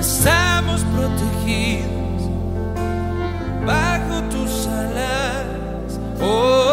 Estamos 0.00 0.80
protegidos 0.84 2.30
bajo 3.66 4.22
tus 4.30 4.66
alas. 4.68 5.44
Oh, 6.18 6.64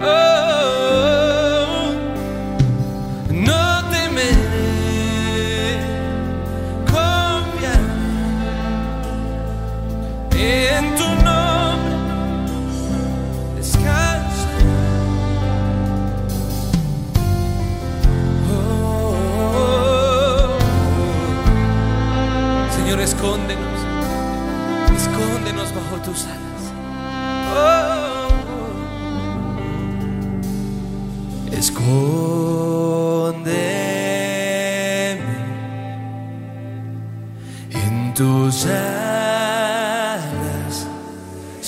oh, 0.00 0.06
oh. 0.06 0.61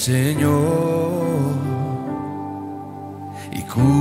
Señor, 0.04 1.54
y 3.50 3.62
cúbreme 3.62 3.94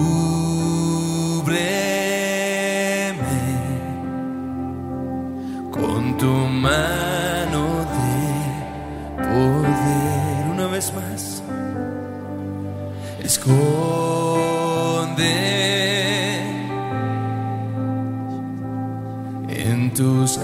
con 5.71 6.17
tu 6.17 6.27
mano 6.27 7.85
de 7.95 9.23
poder. 9.29 10.51
Una 10.51 10.67
vez 10.67 10.93
más, 10.93 11.41
esconde 13.23 13.63
en 19.47 19.93
tus 19.93 20.37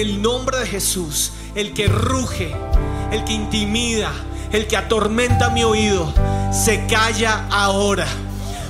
el 0.00 0.22
nombre 0.22 0.58
de 0.58 0.66
Jesús, 0.66 1.32
el 1.54 1.74
que 1.74 1.86
ruge, 1.86 2.54
el 3.12 3.22
que 3.24 3.34
intimida, 3.34 4.10
el 4.50 4.66
que 4.66 4.76
atormenta 4.76 5.50
mi 5.50 5.62
oído, 5.62 6.12
se 6.52 6.86
calla 6.86 7.46
ahora. 7.50 8.06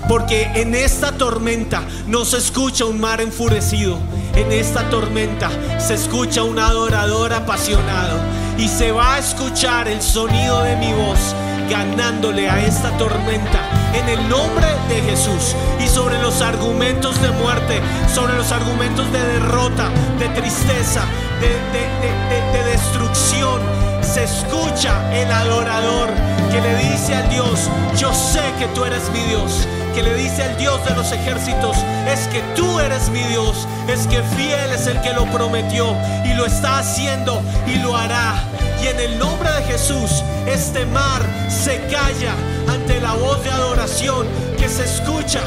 Porque 0.09 0.51
en 0.55 0.75
esta 0.75 1.13
tormenta 1.13 1.85
no 2.09 2.25
se 2.25 2.39
escucha 2.39 2.85
un 2.85 3.01
mar 3.01 3.21
enfurecido. 3.21 3.99
En 4.35 4.51
esta 4.51 4.91
tormenta 4.91 5.51
se 5.79 5.95
escucha 5.95 6.43
un 6.43 6.59
adorador 6.59 7.33
apasionado. 7.33 8.19
Y 8.59 8.67
se 8.67 8.91
va 8.91 9.15
a 9.15 9.19
escuchar 9.19 9.87
el 9.87 10.03
sonido 10.03 10.63
de 10.63 10.77
mi 10.77 10.93
voz 10.93 11.35
ganándole 11.71 12.51
a 12.51 12.61
esta 12.61 12.91
tormenta 12.99 13.61
en 13.95 14.09
el 14.09 14.29
nombre 14.29 14.67
de 14.89 15.01
Jesús 15.03 15.55
y 15.83 15.87
sobre 15.89 16.19
los 16.21 16.43
argumentos 16.43 17.21
de 17.23 17.31
muerte, 17.31 17.81
sobre 18.13 18.35
los 18.37 18.51
argumentos 18.53 19.11
de 19.13 19.21
derrota, 19.25 19.89
de 20.19 20.29
tristeza, 20.31 21.03
de, 21.41 21.49
de- 21.49 21.89
de- 22.01 22.53
de- 22.53 22.59
de 22.65 22.71
destrucción, 22.73 23.61
se 24.03 24.25
escucha 24.25 24.93
el 25.15 25.31
adorador 25.31 26.09
que 26.51 26.61
le 26.61 26.75
dice 26.91 27.15
al 27.15 27.29
Dios, 27.31 27.69
yo 27.97 28.13
sé 28.13 28.41
que 28.59 28.67
tú 28.75 28.85
eres 28.85 29.09
mi 29.13 29.21
Dios, 29.25 29.67
que 29.95 30.03
le 30.03 30.15
dice 30.15 30.43
al 30.43 30.57
Dios 30.57 30.85
de 30.85 30.95
los 30.95 31.13
ejércitos, 31.13 31.77
es 32.13 32.27
que 32.29 32.41
tú 32.57 32.81
eres 32.81 33.09
mi 33.11 33.23
Dios, 33.25 33.69
es 33.89 34.07
que 34.09 34.23
fiel 34.37 34.73
es 34.73 34.87
el 34.89 35.01
que 35.03 35.13
lo 35.13 35.27
prometió 35.27 35.95
y 36.25 36.35
lo 36.35 36.47
está 36.47 36.79
haciendo 36.79 37.41
y 37.67 37.77
lo 37.77 37.97
hará. 37.97 38.35
Y 38.83 38.87
en 38.87 38.99
el 38.99 39.19
nombre 39.19 39.50
Jesús, 39.81 40.23
este 40.47 40.85
mar 40.85 41.23
se 41.49 41.81
calla 41.87 42.35
ante 42.69 43.01
la 43.01 43.15
voz 43.15 43.43
de 43.43 43.51
adoración 43.51 44.27
que 44.59 44.69
se 44.69 44.85
escucha. 44.85 45.41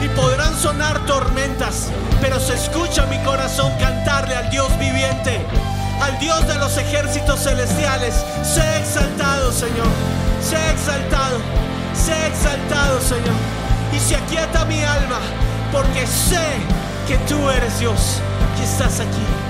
Y 0.00 0.08
podrán 0.10 0.56
sonar 0.56 1.04
tormentas, 1.06 1.88
pero 2.20 2.38
se 2.38 2.54
escucha 2.54 3.04
mi 3.06 3.18
corazón 3.24 3.72
cantarle 3.80 4.36
al 4.36 4.48
Dios 4.48 4.68
viviente, 4.78 5.40
al 6.00 6.16
Dios 6.20 6.46
de 6.46 6.54
los 6.58 6.78
ejércitos 6.78 7.40
celestiales. 7.42 8.14
Sé 8.44 8.78
exaltado, 8.78 9.50
Señor. 9.50 9.88
Sé 10.40 10.70
exaltado. 10.70 11.38
Sé 11.92 12.28
exaltado, 12.28 13.00
Señor. 13.00 13.34
Y 13.92 13.98
se 13.98 14.14
aquieta 14.14 14.64
mi 14.66 14.80
alma, 14.84 15.18
porque 15.72 16.06
sé 16.06 16.46
que 17.08 17.16
tú 17.28 17.50
eres 17.50 17.80
Dios 17.80 18.20
y 18.56 18.62
estás 18.62 19.00
aquí. 19.00 19.49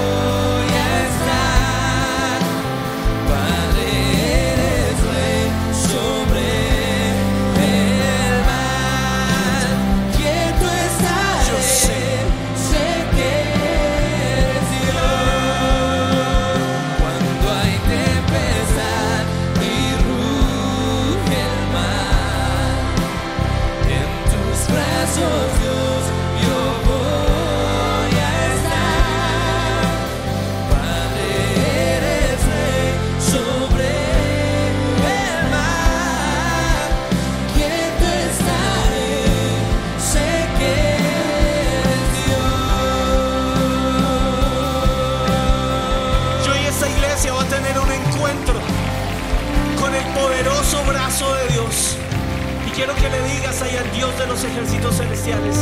que 53.01 53.09
le 53.09 53.33
digas 53.33 53.59
ahí 53.63 53.75
al 53.75 53.91
Dios 53.93 54.15
de 54.19 54.27
los 54.27 54.43
ejércitos 54.43 54.97
celestiales, 54.97 55.57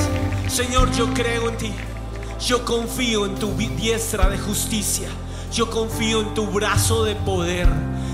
Señor, 0.50 0.92
yo 0.92 1.14
creo 1.14 1.48
en 1.50 1.58
ti. 1.58 1.72
Yo 2.46 2.66
confío 2.66 3.26
en 3.26 3.36
tu 3.36 3.54
diestra 3.56 4.30
de 4.30 4.38
justicia. 4.38 5.08
Yo 5.54 5.70
confío 5.70 6.22
en 6.22 6.34
tu 6.34 6.48
brazo 6.48 7.06
de 7.06 7.16
poder. 7.16 7.68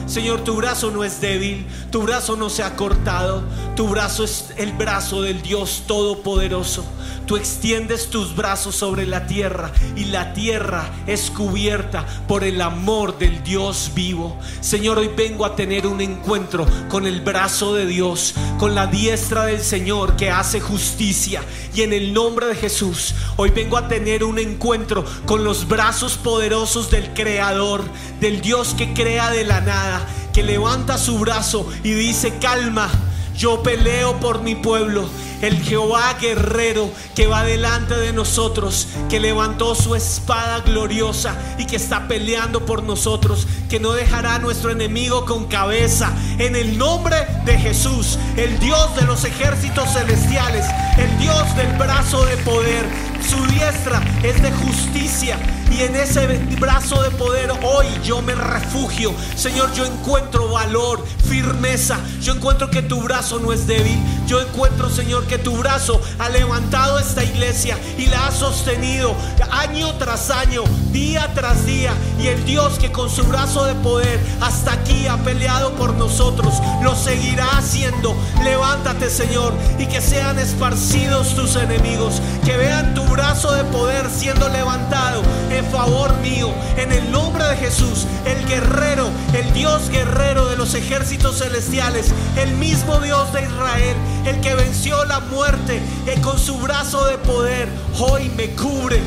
Señor, 0.06 0.44
tu 0.44 0.56
brazo 0.56 0.92
no 0.92 1.04
es 1.04 1.22
débil, 1.22 1.66
tu 1.92 2.04
brazo 2.04 2.36
no 2.36 2.50
se 2.50 2.62
ha 2.62 2.76
cortado, 2.76 3.44
tu 3.76 3.88
brazo 3.88 4.24
es 4.24 4.54
el 4.58 4.74
brazo 4.74 5.24
del 5.24 5.42
Dios 5.42 5.84
Todopoderoso. 5.88 6.86
Tú 7.26 7.38
extiendes 7.38 8.10
tus 8.10 8.36
brazos 8.36 8.76
sobre 8.76 9.06
la 9.06 9.26
tierra 9.26 9.72
y 9.96 10.06
la 10.06 10.34
tierra 10.34 10.90
es 11.08 11.32
cubierta 11.32 12.06
por 12.28 12.44
el 12.44 12.62
amor 12.62 13.18
del 13.18 13.44
Dios 13.44 13.92
vivo. 13.96 14.38
Señor, 14.62 15.00
hoy 15.00 15.10
vengo 15.16 15.46
a 15.46 15.56
tener 15.56 15.88
un 15.88 16.02
encuentro 16.02 16.68
con 16.88 17.08
el 17.08 17.22
brazo 17.22 17.74
de 17.74 17.88
Dios, 17.88 18.36
con 18.60 18.76
la 18.76 18.88
diestra 18.88 19.46
del 19.46 19.62
Señor 19.62 20.16
que 20.16 20.30
hace 20.30 20.62
justicia. 20.62 21.42
Y 21.74 21.82
en 21.82 21.94
el 21.94 22.14
nombre 22.14 22.46
de 22.46 22.56
Jesús, 22.56 23.16
hoy 23.38 23.50
vengo 23.50 23.78
a 23.78 23.88
tener 23.88 24.24
un 24.24 24.38
encuentro 24.38 25.04
con 25.26 25.44
los 25.44 25.68
brazos 25.68 26.18
poderosos 26.18 26.92
del 26.92 27.14
Creador, 27.14 27.84
del 28.20 28.42
Dios 28.42 28.76
que 28.76 28.94
crea 28.94 29.32
de 29.32 29.46
la 29.46 29.62
nada, 29.62 30.06
que 30.32 30.44
levanta 30.44 30.98
su 30.98 31.18
brazo 31.18 31.68
y 31.84 31.92
dice, 31.92 32.38
calma. 32.40 32.90
Yo 33.38 33.62
peleo 33.64 34.20
por 34.22 34.42
mi 34.42 34.56
pueblo, 34.56 35.10
el 35.42 35.62
Jehová 35.62 36.16
guerrero 36.20 36.90
que 37.16 37.28
va 37.28 37.44
delante 37.44 37.96
de 37.96 38.14
nosotros, 38.14 38.88
que 39.10 39.20
levantó 39.20 39.76
su 39.76 39.94
espada 39.94 40.62
gloriosa 40.62 41.36
y 41.58 41.66
que 41.66 41.76
está 41.76 42.08
peleando 42.08 42.66
por 42.66 42.84
nosotros, 42.84 43.46
que 43.70 43.80
no 43.80 43.92
dejará 43.92 44.36
a 44.36 44.40
nuestro 44.40 44.72
enemigo 44.72 45.26
con 45.26 45.46
cabeza. 45.46 46.14
En 46.40 46.56
el 46.56 46.78
nombre 46.78 47.28
de 47.44 47.58
Jesús, 47.58 48.18
el 48.38 48.58
Dios 48.60 48.96
de 48.96 49.02
los 49.02 49.26
ejércitos 49.26 49.92
celestiales, 49.92 50.66
el 50.98 51.18
Dios 51.18 51.56
del 51.58 51.74
brazo 51.78 52.26
de 52.26 52.38
poder, 52.38 52.86
su 53.24 53.46
diestra 53.48 54.02
es 54.24 54.42
de 54.42 54.52
justicia 54.52 55.38
y 55.72 55.82
en 55.82 55.96
ese 55.96 56.28
brazo 56.60 57.02
de 57.02 57.12
poder 57.12 57.52
hoy 57.64 57.86
yo 58.04 58.22
me 58.22 58.36
refugio. 58.36 59.14
Señor, 59.36 59.74
yo 59.74 59.86
encuentro 59.86 60.50
valor, 60.50 61.04
firmeza. 61.28 62.00
Yo 62.22 62.34
encuentro 62.34 62.70
que 62.70 62.82
tu 62.82 63.02
brazo 63.02 63.40
no 63.40 63.52
es 63.52 63.68
débil. 63.68 64.00
Yo 64.26 64.40
encuentro, 64.42 64.90
Señor, 64.90 65.26
que 65.26 65.38
tu 65.38 65.56
brazo 65.58 66.00
ha 66.20 66.30
levantado 66.30 67.00
esta 67.00 67.24
iglesia 67.24 67.78
y 67.98 68.06
la 68.06 68.28
ha 68.28 68.32
sostenido 68.32 69.16
año 69.52 69.94
tras 69.96 70.30
año, 70.30 70.64
día 70.92 71.32
tras 71.34 71.66
día. 71.66 71.94
Y 72.22 72.28
el 72.28 72.46
Dios 72.46 72.78
que 72.80 72.92
con 72.92 73.10
su 73.10 73.24
brazo 73.24 73.66
de 73.66 73.74
poder 73.76 74.20
hasta 74.42 74.74
aquí 74.74 75.08
ha 75.08 75.18
peleado 75.18 75.74
por 75.74 75.94
nosotros, 75.96 76.54
lo 76.84 76.96
seguirá 76.96 77.48
haciendo. 77.58 78.16
Levántate, 78.44 79.10
Señor, 79.10 79.54
y 79.80 79.88
que 79.88 80.02
sean 80.02 80.40
esparcidos 80.40 81.36
tus 81.36 81.56
enemigos. 81.56 82.22
Que 82.46 82.58
vean 82.58 82.94
tu 82.94 83.05
brazo 83.06 83.54
de 83.54 83.64
poder 83.66 84.10
siendo 84.10 84.50
levantado 84.50 85.22
en 85.50 85.66
favor 85.66 86.16
mío. 86.18 86.54
En 86.78 86.92
el 86.92 87.12
nombre 87.12 87.44
de 87.46 87.58
Jesús, 87.58 88.06
el 88.26 88.46
guerrero, 88.48 89.10
el 89.34 89.54
Dios 89.54 89.90
guerrero 89.90 90.48
de 90.48 90.58
los 90.58 90.74
ejércitos 90.74 91.40
celestiales, 91.40 92.12
el 92.38 92.52
mismo 92.56 93.00
Dios 93.00 93.32
de 93.34 93.44
Israel, 93.44 93.96
el 94.26 94.40
que 94.42 94.56
venció 94.56 95.04
la 95.06 95.20
muerte 95.20 95.82
y 96.16 96.20
con 96.22 96.38
su 96.40 96.58
brazo 96.58 97.06
de 97.08 97.18
poder, 97.18 97.70
hoy 98.00 98.30
me 98.36 98.50
cubre. 98.52 99.02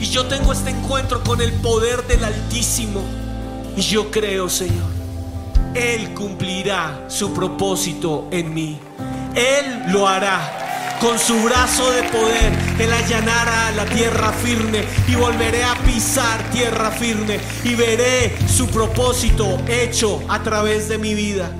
Y 0.00 0.06
yo 0.06 0.26
tengo 0.26 0.52
este 0.52 0.70
encuentro 0.70 1.22
con 1.22 1.40
el 1.40 1.52
poder 1.54 2.06
del 2.06 2.24
Altísimo. 2.24 3.02
Y 3.76 3.82
yo 3.82 4.10
creo, 4.10 4.48
Señor, 4.48 4.90
Él 5.74 6.12
cumplirá 6.12 7.04
su 7.08 7.32
propósito 7.32 8.28
en 8.30 8.52
mí. 8.52 8.80
Él 9.34 9.84
lo 9.92 10.08
hará. 10.08 10.61
Con 11.02 11.18
su 11.18 11.34
brazo 11.42 11.90
de 11.90 12.04
poder, 12.04 12.52
Él 12.78 12.92
allanará 12.92 13.72
la 13.72 13.86
tierra 13.86 14.32
firme 14.32 14.84
y 15.08 15.16
volveré 15.16 15.64
a 15.64 15.74
pisar 15.84 16.48
tierra 16.52 16.92
firme 16.92 17.40
y 17.64 17.74
veré 17.74 18.32
su 18.46 18.68
propósito 18.68 19.58
hecho 19.66 20.22
a 20.28 20.44
través 20.44 20.88
de 20.88 20.98
mi 20.98 21.14
vida. 21.14 21.50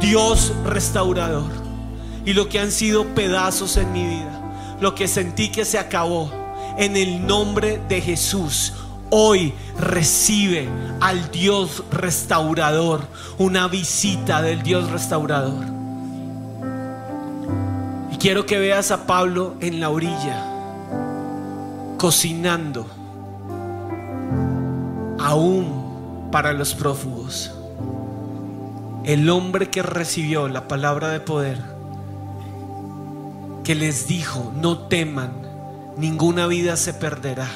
Dios 0.00 0.52
restaurador. 0.64 1.48
Y 2.24 2.32
lo 2.32 2.48
que 2.48 2.58
han 2.58 2.72
sido 2.72 3.04
pedazos 3.14 3.76
en 3.76 3.92
mi 3.92 4.04
vida, 4.04 4.76
lo 4.80 4.96
que 4.96 5.06
sentí 5.06 5.48
que 5.50 5.64
se 5.64 5.78
acabó, 5.78 6.32
en 6.76 6.96
el 6.96 7.24
nombre 7.24 7.80
de 7.88 8.00
Jesús, 8.00 8.72
hoy 9.10 9.54
recibe 9.78 10.68
al 11.00 11.30
Dios 11.30 11.84
restaurador, 11.92 13.06
una 13.38 13.68
visita 13.68 14.42
del 14.42 14.64
Dios 14.64 14.90
restaurador. 14.90 15.75
Quiero 18.26 18.44
que 18.44 18.58
veas 18.58 18.90
a 18.90 19.06
Pablo 19.06 19.54
en 19.60 19.78
la 19.78 19.88
orilla, 19.88 20.44
cocinando, 21.96 22.84
aún 25.20 26.28
para 26.32 26.52
los 26.52 26.74
prófugos. 26.74 27.52
El 29.04 29.30
hombre 29.30 29.70
que 29.70 29.80
recibió 29.80 30.48
la 30.48 30.66
palabra 30.66 31.10
de 31.10 31.20
poder, 31.20 31.62
que 33.62 33.76
les 33.76 34.08
dijo, 34.08 34.52
no 34.60 34.88
teman, 34.88 35.30
ninguna 35.96 36.48
vida 36.48 36.76
se 36.76 36.94
perderá, 36.94 37.48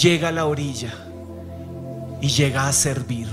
llega 0.00 0.28
a 0.28 0.32
la 0.32 0.46
orilla 0.46 0.94
y 2.20 2.28
llega 2.28 2.68
a 2.68 2.72
servir. 2.72 3.26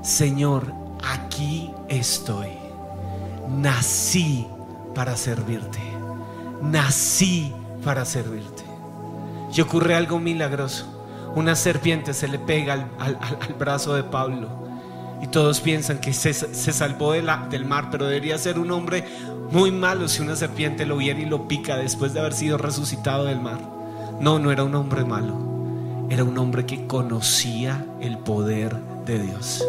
Señor, 0.00 0.72
aquí 1.02 1.70
estoy. 1.90 2.48
Nací 3.50 4.46
para 4.94 5.16
servirte. 5.16 5.80
Nací 6.62 7.52
para 7.84 8.04
servirte. 8.04 8.62
Y 9.54 9.60
ocurre 9.60 9.94
algo 9.94 10.18
milagroso. 10.18 10.86
Una 11.34 11.54
serpiente 11.56 12.14
se 12.14 12.28
le 12.28 12.38
pega 12.38 12.74
al, 12.74 12.86
al- 12.98 13.18
al- 13.20 13.54
brazo 13.58 13.94
de 13.94 14.04
Pablo. 14.04 14.48
Y 15.22 15.26
todos 15.28 15.60
piensan 15.60 15.98
que 15.98 16.12
se, 16.12 16.32
se 16.34 16.72
salvó 16.72 17.12
del 17.12 17.64
mar, 17.64 17.88
pero 17.90 18.06
debería 18.06 18.36
ser 18.38 18.58
un 18.58 18.70
hombre 18.70 19.04
muy 19.50 19.70
malo 19.70 20.08
si 20.08 20.22
una 20.22 20.36
serpiente 20.36 20.86
lo 20.86 20.96
viene 20.96 21.22
y 21.22 21.26
lo 21.26 21.48
pica 21.48 21.76
después 21.76 22.12
de 22.12 22.20
haber 22.20 22.32
sido 22.34 22.58
resucitado 22.58 23.24
del 23.24 23.40
mar. 23.40 23.58
No, 24.20 24.38
no 24.38 24.52
era 24.52 24.64
un 24.64 24.74
hombre 24.74 25.04
malo. 25.04 25.36
Era 26.10 26.24
un 26.24 26.36
hombre 26.38 26.66
que 26.66 26.86
conocía 26.86 27.84
el 28.00 28.18
poder 28.18 28.76
de 29.06 29.18
Dios. 29.20 29.64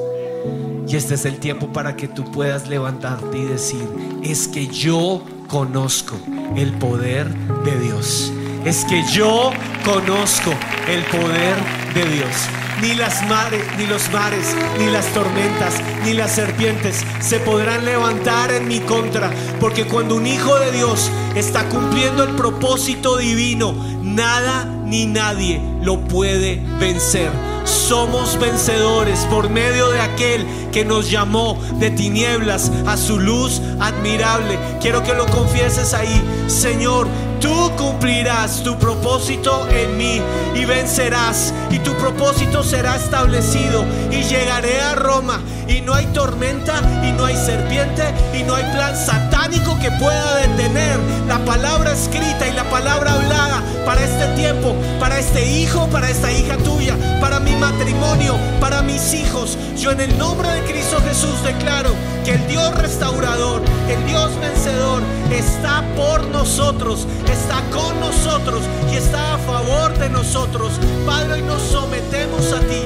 Y 0.88 0.96
este 0.96 1.16
es 1.16 1.26
el 1.26 1.40
tiempo 1.40 1.74
para 1.74 1.96
que 1.96 2.08
tú 2.08 2.24
puedas 2.32 2.68
levantarte 2.68 3.38
y 3.38 3.46
decir, 3.46 3.88
es 4.24 4.48
que 4.48 4.68
yo 4.68 5.24
conozco 5.48 6.16
el 6.56 6.74
poder 6.74 7.28
de 7.64 7.80
Dios. 7.80 8.32
Es 8.66 8.86
que 8.86 9.04
yo 9.12 9.52
conozco 9.84 10.52
el 10.88 11.04
poder 11.06 11.56
de 11.94 12.06
Dios. 12.16 12.50
Ni 12.82 12.94
las 12.94 13.28
mares, 13.28 13.64
ni 13.78 13.86
los 13.88 14.12
mares, 14.12 14.56
ni 14.78 14.88
las 14.88 15.06
tormentas, 15.14 15.76
ni 16.04 16.14
las 16.14 16.32
serpientes 16.32 17.04
se 17.20 17.40
podrán 17.40 17.86
levantar 17.86 18.52
en 18.52 18.68
mi 18.68 18.80
contra, 18.80 19.32
porque 19.60 19.86
cuando 19.86 20.16
un 20.16 20.28
hijo 20.28 20.60
de 20.60 20.72
Dios 20.72 21.10
está 21.36 21.68
cumpliendo 21.70 22.24
el 22.24 22.36
propósito 22.36 23.18
divino, 23.18 23.74
nada 24.02 24.66
ni 24.86 25.06
nadie 25.06 25.62
lo 25.82 26.02
puede 26.02 26.62
vencer. 26.80 27.55
Somos 27.66 28.40
vencedores 28.40 29.26
por 29.30 29.50
medio 29.50 29.90
de 29.90 30.00
aquel 30.00 30.46
que 30.72 30.86
nos 30.86 31.10
llamó 31.10 31.58
de 31.80 31.92
tinieblas 31.92 32.72
a 32.86 32.98
su 32.98 33.20
luz 33.20 33.62
admirable. 33.80 34.58
Quiero 34.82 35.04
que 35.04 35.14
lo 35.14 35.26
confieses 35.28 35.94
ahí, 35.94 36.22
Señor. 36.48 37.08
Tú 37.42 37.72
cumplirás 37.78 38.64
tu 38.64 38.78
propósito 38.80 39.68
en 39.70 39.98
mí 39.98 40.22
y 40.56 40.66
vencerás 40.66 41.54
y 41.76 41.80
tu 41.80 41.94
propósito 41.98 42.64
será 42.64 42.96
establecido 42.96 43.84
y 44.10 44.24
llegaré 44.24 44.80
a 44.80 44.96
Roma 44.96 45.42
y 45.68 45.82
no 45.82 45.94
hay 45.94 46.06
tormenta 46.08 46.80
y 47.04 47.12
no 47.12 47.26
hay 47.26 47.36
serpiente 47.36 48.04
y 48.34 48.44
no 48.44 48.56
hay 48.56 48.64
plan 48.72 48.96
satánico 48.96 49.78
que 49.80 49.92
pueda 49.92 50.36
detener 50.38 50.98
la 51.28 51.40
palabra 51.40 51.92
escrita 51.92 52.48
y 52.48 52.54
la 52.54 52.64
palabra 52.70 53.14
hablada 53.14 53.62
para 53.86 54.04
este 54.06 54.26
tiempo, 54.36 54.74
para 55.02 55.20
este 55.20 55.46
hijo, 55.46 55.88
para 55.88 56.10
esta 56.10 56.32
hija 56.32 56.56
tuya, 56.58 56.96
para 57.20 57.42
mi 57.42 57.56
matrimonio, 57.58 58.36
para 58.62 58.82
mis 58.82 59.14
hijos. 59.14 59.58
Yo 59.78 59.92
en 59.92 60.00
el 60.00 60.18
nombre 60.18 60.48
de 60.50 60.62
Cristo 60.72 61.02
Jesús 61.06 61.44
declaro 61.44 61.92
que 62.24 62.36
el 62.36 62.48
Dios 62.48 62.74
restaurador, 62.76 63.62
el 63.90 64.06
Dios 64.08 64.32
vencedor 64.40 65.04
está 65.32 65.84
por 65.96 66.26
nosotros, 66.28 67.06
está 67.32 67.62
con 67.72 68.00
nosotros 68.00 68.62
y 68.92 68.96
está 68.96 69.36
a 69.36 69.38
favor 69.40 69.98
de 69.98 70.10
nosotros. 70.10 70.80
Padre, 71.06 71.34
hoy 71.34 71.42
nos 71.42 71.65
sometemos 71.66 72.54
a 72.54 72.60
ti. 72.60 72.84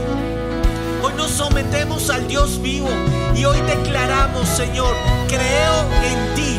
Hoy 1.03 1.13
nos 1.13 1.31
sometemos 1.31 2.09
al 2.09 2.27
Dios 2.27 2.61
vivo 2.61 2.89
y 3.35 3.45
hoy 3.45 3.59
declaramos, 3.61 4.47
Señor, 4.47 4.93
creo 5.27 5.85
en 6.03 6.35
ti. 6.35 6.57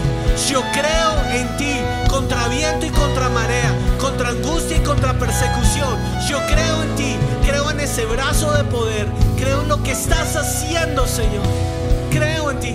Yo 0.49 0.62
creo 0.73 1.33
en 1.33 1.57
ti 1.57 1.77
contra 2.09 2.49
viento 2.49 2.87
y 2.87 2.91
contra 2.91 3.29
marea, 3.29 3.73
contra 4.01 4.31
angustia 4.31 4.77
y 4.77 4.81
contra 4.81 5.18
persecución. 5.18 5.99
Yo 6.29 6.39
creo 6.47 6.83
en 6.83 6.97
ti, 6.97 7.16
creo 7.47 7.71
en 7.71 7.81
ese 7.81 8.07
brazo 8.07 8.53
de 8.53 8.64
poder, 8.64 9.07
creo 9.39 9.62
en 9.62 9.68
lo 9.68 9.83
que 9.83 9.93
estás 9.93 10.37
haciendo, 10.37 11.07
Señor. 11.07 11.45
Creo 12.11 12.51
en 12.51 12.61
ti. 12.61 12.75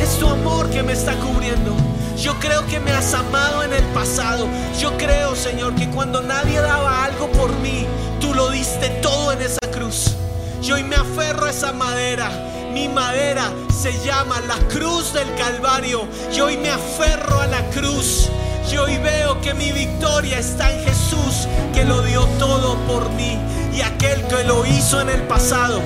Es 0.00 0.18
tu 0.18 0.28
amor 0.28 0.70
que 0.70 0.82
me 0.82 0.92
está 0.92 1.14
cubriendo. 1.16 1.93
Yo 2.16 2.38
creo 2.38 2.64
que 2.66 2.80
me 2.80 2.92
has 2.92 3.12
amado 3.12 3.62
en 3.62 3.72
el 3.72 3.84
pasado. 3.92 4.46
Yo 4.80 4.96
creo, 4.96 5.34
Señor, 5.34 5.74
que 5.74 5.88
cuando 5.90 6.22
nadie 6.22 6.60
daba 6.60 7.04
algo 7.04 7.30
por 7.32 7.52
mí, 7.58 7.86
tú 8.20 8.34
lo 8.34 8.50
diste 8.50 8.88
todo 9.02 9.32
en 9.32 9.42
esa 9.42 9.70
cruz. 9.72 10.14
Yo 10.62 10.76
hoy 10.76 10.84
me 10.84 10.96
aferro 10.96 11.46
a 11.46 11.50
esa 11.50 11.72
madera. 11.72 12.30
Mi 12.72 12.88
madera 12.88 13.50
se 13.70 13.92
llama 14.04 14.40
la 14.48 14.56
cruz 14.68 15.12
del 15.12 15.32
Calvario. 15.34 16.06
Yo 16.32 16.46
hoy 16.46 16.56
me 16.56 16.70
aferro 16.70 17.40
a 17.40 17.46
la 17.46 17.62
cruz. 17.70 18.30
Yo 18.70 18.84
hoy 18.84 18.96
veo 18.98 19.40
que 19.40 19.52
mi 19.52 19.72
victoria 19.72 20.38
está 20.38 20.72
en 20.72 20.84
Jesús, 20.84 21.46
que 21.74 21.84
lo 21.84 22.00
dio 22.02 22.24
todo 22.38 22.76
por 22.86 23.10
mí. 23.10 23.38
Y 23.74 23.82
aquel 23.82 24.22
que 24.26 24.44
lo 24.44 24.64
hizo 24.64 25.00
en 25.00 25.10
el 25.10 25.22
pasado, 25.22 25.82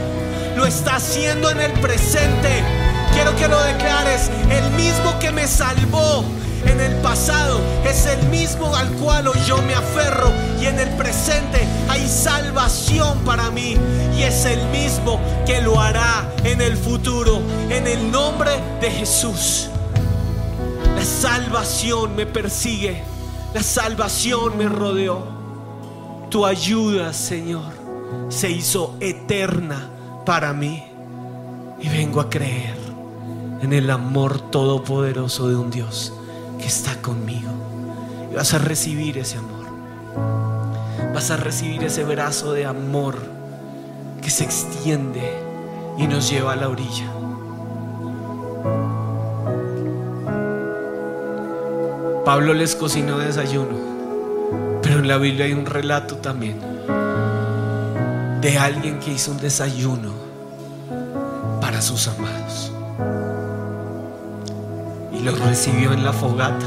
lo 0.57 0.67
está 0.67 0.97
haciendo 0.97 1.51
en 1.51 1.61
el 1.61 1.73
presente. 1.81 2.78
Quiero 3.19 3.35
que 3.35 3.49
lo 3.49 3.61
declares. 3.65 4.31
El 4.49 4.71
mismo 4.75 5.19
que 5.19 5.33
me 5.33 5.49
salvó 5.49 6.25
en 6.65 6.81
el 6.81 6.95
pasado 7.03 7.59
es 7.85 8.07
el 8.07 8.29
mismo 8.29 8.73
al 8.77 8.89
cual 8.93 9.29
yo 9.45 9.61
me 9.63 9.75
aferro. 9.75 10.31
Y 10.61 10.67
en 10.67 10.79
el 10.79 10.89
presente 10.91 11.67
hay 11.89 12.07
salvación 12.07 13.19
para 13.25 13.51
mí. 13.51 13.77
Y 14.17 14.23
es 14.23 14.45
el 14.45 14.65
mismo 14.69 15.21
que 15.45 15.61
lo 15.61 15.81
hará 15.81 16.31
en 16.45 16.61
el 16.61 16.77
futuro. 16.77 17.41
En 17.69 17.89
el 17.89 18.09
nombre 18.13 18.53
de 18.81 18.89
Jesús. 18.89 19.69
La 20.95 21.05
salvación 21.05 22.15
me 22.15 22.25
persigue. 22.25 23.03
La 23.53 23.65
salvación 23.65 24.57
me 24.57 24.69
rodeó. 24.69 25.27
Tu 26.31 26.47
ayuda, 26.47 27.13
Señor, 27.13 27.73
se 28.29 28.49
hizo 28.49 28.95
eterna 29.01 29.91
para 30.25 30.53
mí. 30.53 30.85
Y 31.81 31.89
vengo 31.89 32.21
a 32.21 32.31
creer 32.31 32.78
en 33.61 33.73
el 33.73 33.91
amor 33.91 34.41
todopoderoso 34.41 35.49
de 35.49 35.57
un 35.57 35.71
Dios 35.71 36.13
que 36.59 36.67
está 36.67 37.01
conmigo. 37.03 37.51
Vas 38.35 38.55
a 38.55 38.59
recibir 38.59 39.19
ese 39.19 39.39
amor. 39.39 39.67
Vas 41.13 41.31
a 41.31 41.37
recibir 41.37 41.83
ese 41.83 42.05
brazo 42.05 42.53
de 42.53 42.67
amor 42.67 43.17
que 44.23 44.31
se 44.31 44.45
extiende 44.45 45.33
y 45.97 46.07
nos 46.07 46.31
lleva 46.31 46.53
a 46.53 46.57
la 46.57 46.69
orilla. 46.69 47.13
Pablo 52.25 52.53
les 52.53 52.77
cocinó 52.77 53.19
desayuno, 53.19 54.81
pero 54.83 54.99
en 54.99 55.09
la 55.09 55.17
Biblia 55.17 55.47
hay 55.47 55.55
un 55.55 55.67
relato 55.67 56.17
también 56.17 56.61
de 58.41 58.59
alguien 58.59 59.01
que 59.01 59.13
hizo 59.13 59.33
un 59.33 59.41
desayuno 59.41 60.13
para 61.61 61.81
sus 61.81 62.07
amados 62.07 62.73
recibió 65.37 65.93
en 65.93 66.05
la 66.05 66.13
fogata 66.13 66.67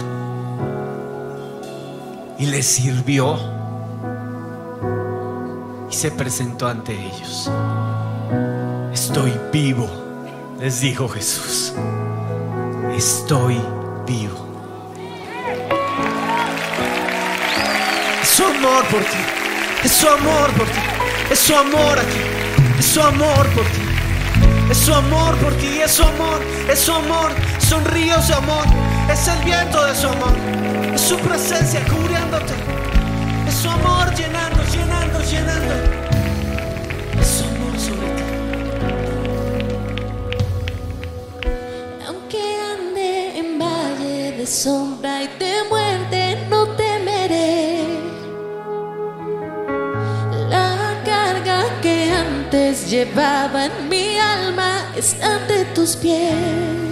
y 2.37 2.45
les 2.47 2.65
sirvió 2.65 3.37
y 5.89 5.93
se 5.93 6.11
presentó 6.11 6.67
ante 6.67 6.93
ellos. 6.93 7.49
Estoy 8.93 9.33
vivo, 9.51 9.89
les 10.59 10.81
dijo 10.81 11.07
Jesús. 11.07 11.73
Estoy 12.95 13.61
vivo. 14.07 14.47
Es 18.21 18.27
su 18.27 18.43
amor 18.45 18.85
por 18.85 19.01
ti. 19.01 19.17
Es 19.83 19.91
su 19.91 20.07
amor 20.07 20.51
por 20.51 20.67
ti. 20.67 20.79
Es 21.31 21.39
su 21.39 21.55
amor 21.55 21.99
aquí. 21.99 22.21
Es 22.79 22.85
su 22.85 23.01
amor 23.01 23.47
por 23.49 23.65
ti. 23.65 23.81
Es 24.69 24.77
su 24.77 24.93
amor 24.93 25.35
por 25.37 25.53
ti. 25.53 25.79
Es 25.79 25.91
su 25.91 26.03
amor. 26.03 26.41
Es 26.69 26.79
su 26.79 26.91
amor. 26.91 27.31
Son 27.71 27.85
ríos 27.85 28.27
de 28.27 28.33
amor. 28.33 28.65
Es 29.09 29.29
el 29.29 29.45
viento 29.45 29.81
de 29.85 29.95
su 29.95 30.09
amor. 30.09 30.33
Es 30.93 30.99
su 30.99 31.17
presencia 31.19 31.79
cubriéndote. 31.85 32.53
Es 33.47 33.53
su 33.53 33.69
amor 33.69 34.13
llenando, 34.13 34.61
llenando, 34.73 35.21
llenando. 35.21 35.73
Es 37.17 37.27
su 37.27 37.45
amor 37.45 37.79
sobre 37.79 38.09
ti. 38.17 38.23
Aunque 42.05 42.41
ande 42.73 43.39
en 43.39 43.57
valle 43.57 44.33
de 44.33 44.45
sombra 44.45 45.23
y 45.23 45.27
de 45.39 45.53
muerte, 45.69 46.45
no 46.49 46.67
temeré. 46.75 47.85
La 50.49 51.01
carga 51.05 51.63
que 51.81 52.11
antes 52.11 52.89
llevaba 52.89 53.67
en 53.67 53.87
mi 53.87 54.17
alma 54.19 54.91
está 54.93 55.37
ante 55.37 55.63
tus 55.73 55.95
pies. 55.95 56.91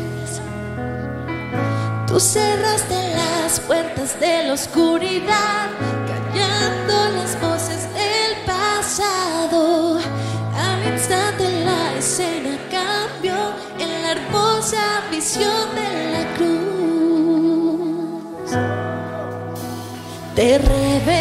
Tú 2.09 2.19
cerraste 2.19 2.95
las 3.15 3.59
puertas 3.59 4.19
de 4.19 4.47
la 4.47 4.53
oscuridad, 4.53 5.69
callando 6.07 7.09
las 7.15 7.39
voces 7.39 7.87
del 7.93 8.35
pasado. 8.47 9.99
Al 10.55 10.91
instante 10.91 11.43
la 11.63 11.93
escena 11.99 12.57
cambió 12.71 13.35
en 13.77 14.01
la 14.01 14.13
hermosa 14.13 15.03
visión 15.11 15.75
de 15.75 16.11
la 16.11 16.23
cruz. 16.35 16.49
Te 20.35 20.57
revelaste 20.57 21.18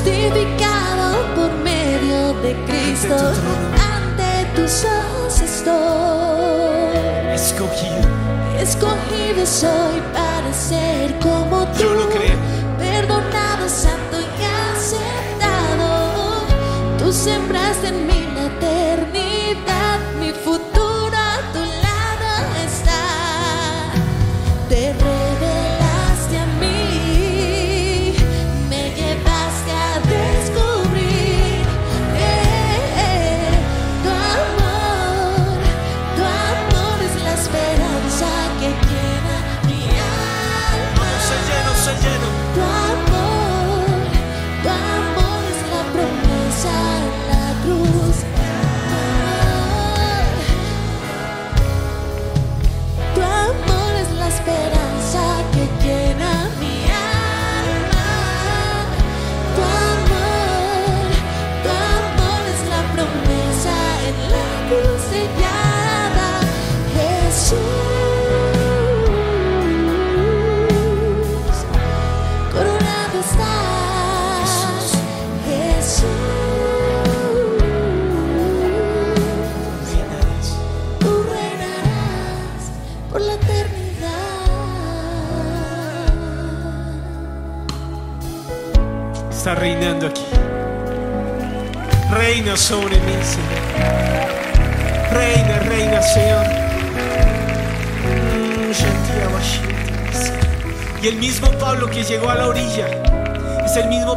justificado 0.00 1.34
por 1.34 1.52
medio 1.62 2.32
de 2.40 2.54
Cristo 2.64 3.16
Ante 3.94 4.46
tus 4.54 4.84
ojos 4.84 5.40
estoy. 5.40 5.74
Escogido. 7.34 8.08
Escogido 8.58 9.46
soy 9.46 10.00
para 10.12 10.52
ser 10.52 11.18
como 11.18 11.66
tú. 11.72 11.80
Yo 11.80 11.94
lo 11.94 12.08
creo. 12.08 12.38
Perdonado, 12.78 13.68
santo 13.68 14.18
y 14.20 14.24
aceptado. 14.74 16.46
Tú 16.98 17.12
sembraste 17.12 17.88
en 17.88 18.06
mí 18.06 18.09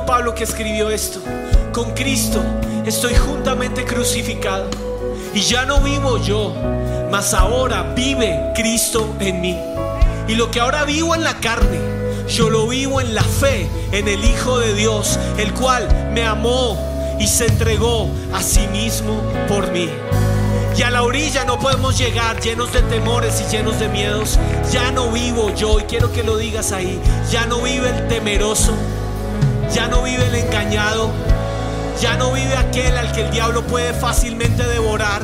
Pablo 0.05 0.35
que 0.35 0.43
escribió 0.43 0.89
esto. 0.89 1.19
Con 1.71 1.91
Cristo 1.91 2.41
estoy 2.85 3.15
juntamente 3.15 3.85
crucificado. 3.85 4.69
Y 5.33 5.41
ya 5.41 5.65
no 5.65 5.81
vivo 5.81 6.17
yo, 6.19 6.53
mas 7.11 7.33
ahora 7.33 7.93
vive 7.95 8.51
Cristo 8.55 9.15
en 9.19 9.41
mí. 9.41 9.57
Y 10.27 10.35
lo 10.35 10.51
que 10.51 10.59
ahora 10.59 10.85
vivo 10.85 11.15
en 11.15 11.23
la 11.23 11.39
carne, 11.39 11.79
yo 12.27 12.49
lo 12.49 12.67
vivo 12.67 13.01
en 13.01 13.15
la 13.15 13.23
fe 13.23 13.67
en 13.91 14.07
el 14.07 14.23
Hijo 14.23 14.59
de 14.59 14.73
Dios, 14.75 15.17
el 15.37 15.53
cual 15.53 15.87
me 16.13 16.23
amó 16.23 16.77
y 17.19 17.27
se 17.27 17.47
entregó 17.47 18.09
a 18.33 18.41
sí 18.41 18.67
mismo 18.67 19.21
por 19.47 19.71
mí. 19.71 19.89
Y 20.77 20.81
a 20.81 20.89
la 20.89 21.03
orilla 21.03 21.45
no 21.45 21.59
podemos 21.59 21.97
llegar 21.97 22.39
llenos 22.39 22.73
de 22.73 22.81
temores 22.81 23.41
y 23.41 23.51
llenos 23.51 23.79
de 23.79 23.89
miedos. 23.89 24.39
Ya 24.71 24.91
no 24.91 25.11
vivo 25.11 25.53
yo, 25.53 25.79
y 25.79 25.83
quiero 25.83 26.11
que 26.11 26.23
lo 26.23 26.37
digas 26.37 26.71
ahí, 26.71 26.99
ya 27.29 27.45
no 27.45 27.61
vive 27.61 27.89
el 27.89 28.07
temeroso, 28.07 28.73
ya 29.73 29.87
no 29.87 30.03
vive 30.03 30.27
el 30.27 30.35
engañado, 30.35 31.09
ya 31.99 32.15
no 32.15 32.31
vive 32.31 32.55
aquel 32.55 32.95
al 32.95 33.11
que 33.11 33.21
el 33.21 33.31
diablo 33.31 33.63
puede 33.63 33.93
fácilmente 33.93 34.63
devorar. 34.63 35.21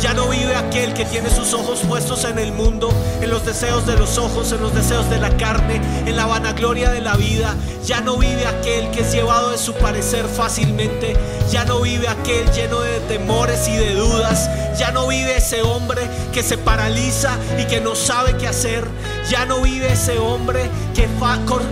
Ya 0.00 0.14
no 0.14 0.28
vive 0.28 0.56
aquel 0.56 0.94
que 0.94 1.04
tiene 1.04 1.30
sus 1.30 1.54
ojos 1.54 1.78
puestos 1.86 2.24
en 2.24 2.36
el 2.40 2.50
mundo, 2.50 2.92
en 3.20 3.30
los 3.30 3.46
deseos 3.46 3.86
de 3.86 3.96
los 3.96 4.18
ojos, 4.18 4.50
en 4.50 4.60
los 4.60 4.74
deseos 4.74 5.08
de 5.08 5.20
la 5.20 5.36
carne, 5.36 5.80
en 6.06 6.16
la 6.16 6.26
vanagloria 6.26 6.90
de 6.90 7.00
la 7.00 7.14
vida. 7.14 7.54
Ya 7.84 8.00
no 8.00 8.16
vive 8.16 8.44
aquel 8.48 8.90
que 8.90 9.02
es 9.02 9.12
llevado 9.12 9.50
de 9.50 9.58
su 9.58 9.74
parecer 9.74 10.26
fácilmente. 10.26 11.14
Ya 11.52 11.64
no 11.64 11.80
vive 11.80 12.08
aquel 12.08 12.50
lleno 12.50 12.80
de 12.80 12.98
temores 13.00 13.68
y 13.68 13.76
de 13.76 13.94
dudas. 13.94 14.50
Ya 14.76 14.90
no 14.90 15.06
vive 15.06 15.36
ese 15.36 15.62
hombre 15.62 16.02
que 16.32 16.42
se 16.42 16.58
paraliza 16.58 17.38
y 17.56 17.66
que 17.66 17.80
no 17.80 17.94
sabe 17.94 18.36
qué 18.36 18.48
hacer. 18.48 18.84
Ya 19.28 19.46
no 19.46 19.62
vive 19.62 19.92
ese 19.92 20.18
hombre 20.18 20.68
que 20.94 21.08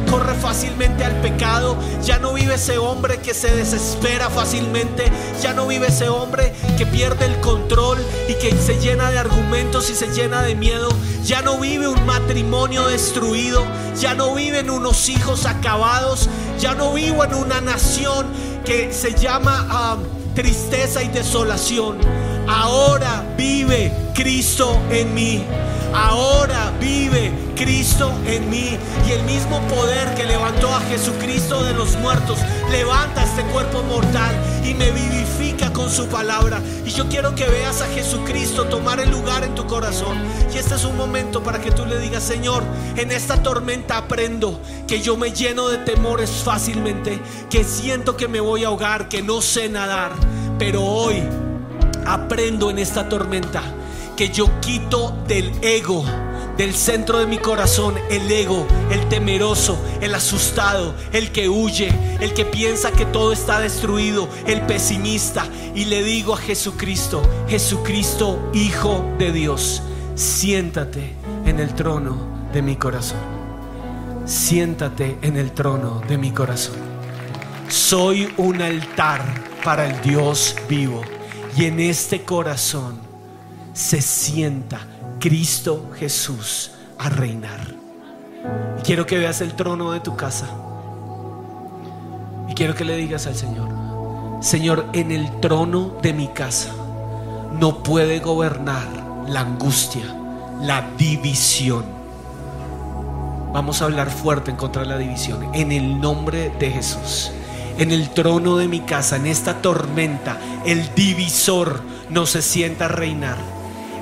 corre 0.09 0.35
fácilmente 0.35 1.05
al 1.05 1.21
pecado. 1.21 1.77
Ya 2.03 2.19
no 2.19 2.33
vive 2.33 2.55
ese 2.55 2.79
hombre 2.79 3.19
que 3.19 3.35
se 3.35 3.55
desespera 3.55 4.31
fácilmente. 4.31 5.05
Ya 5.43 5.53
no 5.53 5.67
vive 5.67 5.89
ese 5.89 6.09
hombre 6.09 6.55
que 6.79 6.87
pierde 6.87 7.27
el 7.27 7.41
control 7.41 7.99
y 8.29 8.35
que 8.35 8.57
se 8.57 8.79
llena 8.79 9.11
de 9.11 9.19
argumentos 9.19 9.91
y 9.91 9.95
se 9.95 10.09
llena 10.09 10.43
de 10.43 10.55
miedo. 10.55 10.89
Ya 11.25 11.43
no 11.43 11.59
vive 11.59 11.89
un 11.89 12.07
matrimonio 12.07 12.87
destruido. 12.87 13.65
Ya 13.99 14.15
no 14.15 14.35
viven 14.35 14.71
unos 14.71 15.09
hijos 15.09 15.47
acabados. 15.47 16.29
Ya 16.59 16.75
no 16.75 16.93
vivo 16.93 17.25
en 17.25 17.35
una 17.35 17.61
nación 17.61 18.27
que 18.65 18.93
se 18.93 19.15
llama 19.15 19.67
ah, 19.71 19.97
tristeza 20.35 21.03
y 21.03 21.09
desolación. 21.09 21.99
Ahora 22.49 23.25
vive 23.37 23.93
Cristo 24.15 24.79
en 24.91 25.15
mí. 25.15 25.45
Ahora 25.93 26.73
vive 26.81 27.33
Cristo 27.57 28.13
en 28.27 28.49
mí. 28.49 28.79
Y 29.07 29.13
el 29.13 29.23
mismo 29.25 29.61
poder 29.69 30.15
que 30.15 30.25
levantó 30.25 30.75
a 30.75 30.81
Jesucristo 30.81 31.63
de 31.63 31.75
los 31.75 31.97
muertos 31.97 32.39
levanta 32.71 33.25
este 33.25 33.43
cuerpo 33.45 33.83
mortal 33.83 34.35
y 34.65 34.75
me 34.75 34.91
vivifica 34.91 35.73
con 35.73 35.91
su 35.91 36.07
palabra. 36.07 36.61
Y 36.87 36.91
yo 36.91 37.09
quiero 37.09 37.35
que 37.35 37.47
veas 37.47 37.83
a 37.83 37.87
Jesucristo 37.87 38.65
tomar 38.65 39.01
el 39.01 39.11
lugar 39.11 39.45
en 39.45 39.55
tu 39.55 39.67
corazón. 39.67 40.17
Y 40.55 40.59
este 40.59 40.75
es 40.75 40.85
un 40.85 40.97
momento 40.97 41.43
para 41.43 41.61
que 41.61 41.71
tú 41.71 41.85
le 41.85 41.99
digas, 41.99 42.23
Señor, 42.23 42.63
en 42.97 43.11
esta 43.11 43.43
tormenta 43.43 43.99
aprendo 43.99 44.61
que 44.87 45.01
yo 45.01 45.17
me 45.17 45.33
lleno 45.33 45.69
de 45.69 45.79
temores 45.79 46.31
fácilmente, 46.31 47.21
que 47.51 47.65
siento 47.65 48.17
que 48.17 48.29
me 48.29 48.41
voy 48.41 48.65
a 48.65 48.69
ahogar, 48.69 49.09
que 49.09 49.23
no 49.23 49.43
sé 49.43 49.69
nadar. 49.69 50.13
Pero 50.59 50.83
hoy 50.83 51.23
aprendo 52.07 52.71
en 52.71 52.79
esta 52.79 53.09
tormenta 53.09 53.63
que 54.21 54.29
yo 54.29 54.61
quito 54.61 55.17
del 55.27 55.51
ego, 55.63 56.05
del 56.59 56.75
centro 56.75 57.21
de 57.21 57.27
mi 57.27 57.39
corazón, 57.39 57.95
el 58.11 58.31
ego, 58.31 58.67
el 58.91 59.09
temeroso, 59.09 59.83
el 60.03 60.15
asustado, 60.15 60.95
el 61.15 61.33
que 61.33 61.49
huye, 61.49 61.91
el 62.21 62.35
que 62.35 62.45
piensa 62.45 62.93
que 62.93 63.07
todo 63.07 63.33
está 63.33 63.61
destruido, 63.61 64.29
el 64.47 64.61
pesimista. 64.67 65.49
Y 65.75 65.87
le 65.87 66.03
digo 66.03 66.35
a 66.35 66.37
Jesucristo, 66.37 67.23
Jesucristo, 67.49 68.39
Hijo 68.53 69.03
de 69.19 69.33
Dios, 69.33 69.83
siéntate 70.17 71.15
en 71.47 71.59
el 71.59 71.75
trono 71.75 72.19
de 72.53 72.61
mi 72.61 72.77
corazón. 72.77 73.21
Siéntate 74.27 75.17
en 75.23 75.39
el 75.39 75.53
trono 75.53 76.03
de 76.07 76.19
mi 76.19 76.31
corazón. 76.31 76.77
Soy 77.71 78.31
un 78.37 78.61
altar 78.61 79.23
para 79.65 79.87
el 79.87 79.99
Dios 80.03 80.57
vivo. 80.69 81.01
Y 81.57 81.65
en 81.65 81.81
este 81.81 82.21
corazón 82.21 83.09
se 83.73 84.01
sienta 84.03 84.81
Cristo 85.19 85.91
Jesús 85.99 86.73
a 86.99 87.09
reinar. 87.09 87.61
Y 88.79 88.83
quiero 88.83 89.07
que 89.07 89.19
veas 89.19 89.41
el 89.41 89.55
trono 89.55 89.93
de 89.93 90.01
tu 90.01 90.17
casa. 90.17 90.49
Y 92.49 92.55
quiero 92.55 92.75
que 92.75 92.85
le 92.85 92.97
digas 92.97 93.27
al 93.27 93.37
Señor, 93.37 93.69
Señor, 94.41 94.87
en 94.93 95.13
el 95.13 95.41
trono 95.41 95.97
de 96.03 96.13
mi 96.13 96.29
casa 96.29 96.71
no 97.59 97.83
puede 97.83 98.21
gobernar 98.21 98.87
la 99.29 99.41
angustia, 99.41 100.05
la 100.63 100.89
división. 100.97 101.85
Vamos 103.53 103.83
a 103.83 103.87
hablar 103.87 104.11
fuerte 104.11 104.51
en 104.51 104.57
contra 104.57 104.83
de 104.83 104.89
la 104.89 104.99
división. 104.99 105.51
En 105.55 105.73
el 105.73 106.01
nombre 106.01 106.51
de 106.59 106.71
Jesús. 106.71 107.33
En 107.79 107.91
el 107.91 108.11
trono 108.11 108.57
de 108.57 108.69
mi 108.69 108.81
casa, 108.81 109.17
en 109.17 109.27
esta 109.27 109.61
tormenta, 109.61 110.39
el 110.65 110.95
divisor 110.95 111.81
no 112.09 112.27
se 112.27 112.43
sienta 112.43 112.87
a 112.87 112.89
reinar. 112.89 113.37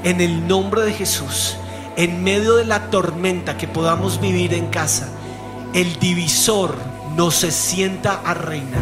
En 0.04 0.20
el 0.20 0.46
nombre 0.46 0.82
de 0.82 0.92
Jesús, 0.92 1.56
en 1.96 2.22
medio 2.22 2.56
de 2.56 2.64
la 2.64 2.90
tormenta 2.90 3.56
que 3.56 3.66
podamos 3.66 4.20
vivir 4.20 4.54
en 4.54 4.68
casa, 4.68 5.08
el 5.74 5.98
divisor 5.98 6.76
no 7.16 7.32
se 7.32 7.50
sienta 7.50 8.20
a 8.24 8.34
reinar. 8.34 8.80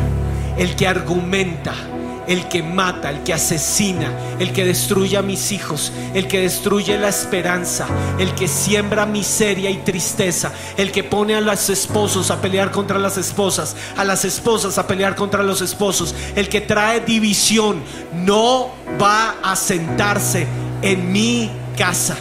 El 0.59 0.77
que 0.77 0.87
argumenta, 0.87 1.75
el 2.27 2.49
que 2.49 2.63
mata, 2.63 3.09
el 3.09 3.23
que 3.23 3.33
asesina, 3.33 4.13
el 4.39 4.53
que 4.53 4.67
destruye 4.67 5.17
a 5.17 5.23
mis 5.23 5.53
hijos, 5.53 5.93
el 6.13 6.29
que 6.29 6.41
destruye 6.41 6.99
la 6.99 7.09
esperanza, 7.09 7.87
el 8.19 8.35
que 8.35 8.49
siembra 8.49 9.07
miseria 9.07 9.71
y 9.71 9.79
tristeza, 9.79 10.53
el 10.77 10.93
que 10.93 11.05
pone 11.05 11.35
a 11.35 11.41
los 11.41 11.71
esposos 11.71 12.31
a 12.31 12.43
pelear 12.43 12.71
contra 12.71 12.99
las 12.99 13.17
esposas, 13.17 13.77
a 13.97 14.05
las 14.05 14.27
esposas 14.27 14.77
a 14.77 14.87
pelear 14.87 15.15
contra 15.15 15.43
los 15.43 15.63
esposos, 15.63 16.15
el 16.35 16.51
que 16.51 16.61
trae 16.61 17.01
división, 17.01 17.83
no 18.13 18.71
va 19.01 19.37
a 19.43 19.57
sentarse 19.57 20.47
en 20.83 21.13
mi 21.13 21.51
casa. 21.77 22.17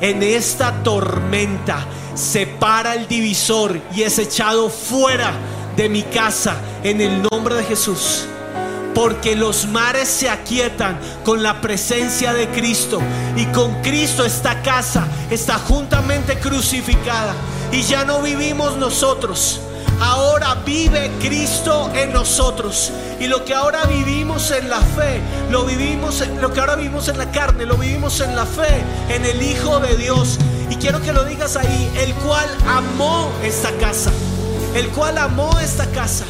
En 0.00 0.22
esta 0.22 0.82
tormenta 0.82 1.86
se 2.14 2.46
para 2.46 2.94
el 2.94 3.06
divisor 3.08 3.80
y 3.94 4.02
es 4.02 4.18
echado 4.18 4.68
fuera 4.68 5.32
de 5.76 5.88
mi 5.88 6.02
casa 6.02 6.56
en 6.82 7.00
el 7.00 7.22
nombre 7.22 7.54
de 7.54 7.64
Jesús 7.64 8.26
porque 8.94 9.36
los 9.36 9.66
mares 9.66 10.08
se 10.08 10.28
aquietan 10.28 10.98
con 11.24 11.42
la 11.42 11.60
presencia 11.60 12.32
de 12.32 12.48
Cristo 12.48 13.00
y 13.36 13.46
con 13.46 13.80
Cristo 13.82 14.24
esta 14.24 14.62
casa 14.62 15.06
está 15.30 15.58
juntamente 15.58 16.38
crucificada 16.38 17.34
y 17.70 17.82
ya 17.82 18.04
no 18.04 18.20
vivimos 18.20 18.76
nosotros. 18.76 19.60
Ahora 20.04 20.56
vive 20.66 21.12
Cristo 21.20 21.88
en 21.94 22.12
nosotros 22.12 22.90
y 23.20 23.28
lo 23.28 23.44
que 23.44 23.54
ahora 23.54 23.84
vivimos 23.84 24.50
en 24.50 24.68
la 24.68 24.80
fe, 24.80 25.20
lo 25.48 25.64
vivimos 25.64 26.26
lo 26.40 26.52
que 26.52 26.58
ahora 26.58 26.74
vivimos 26.74 27.06
en 27.06 27.18
la 27.18 27.30
carne, 27.30 27.66
lo 27.66 27.76
vivimos 27.76 28.20
en 28.20 28.34
la 28.34 28.44
fe 28.44 28.82
en 29.08 29.24
el 29.24 29.40
Hijo 29.40 29.78
de 29.78 29.96
Dios. 29.96 30.40
Y 30.68 30.74
quiero 30.76 31.00
que 31.02 31.12
lo 31.12 31.24
digas 31.24 31.56
ahí, 31.56 31.92
el 31.98 32.12
cual 32.14 32.48
amó 32.66 33.30
esta 33.44 33.70
casa, 33.78 34.10
el 34.74 34.88
cual 34.88 35.18
amó 35.18 35.60
esta 35.60 35.86
casa 35.92 36.24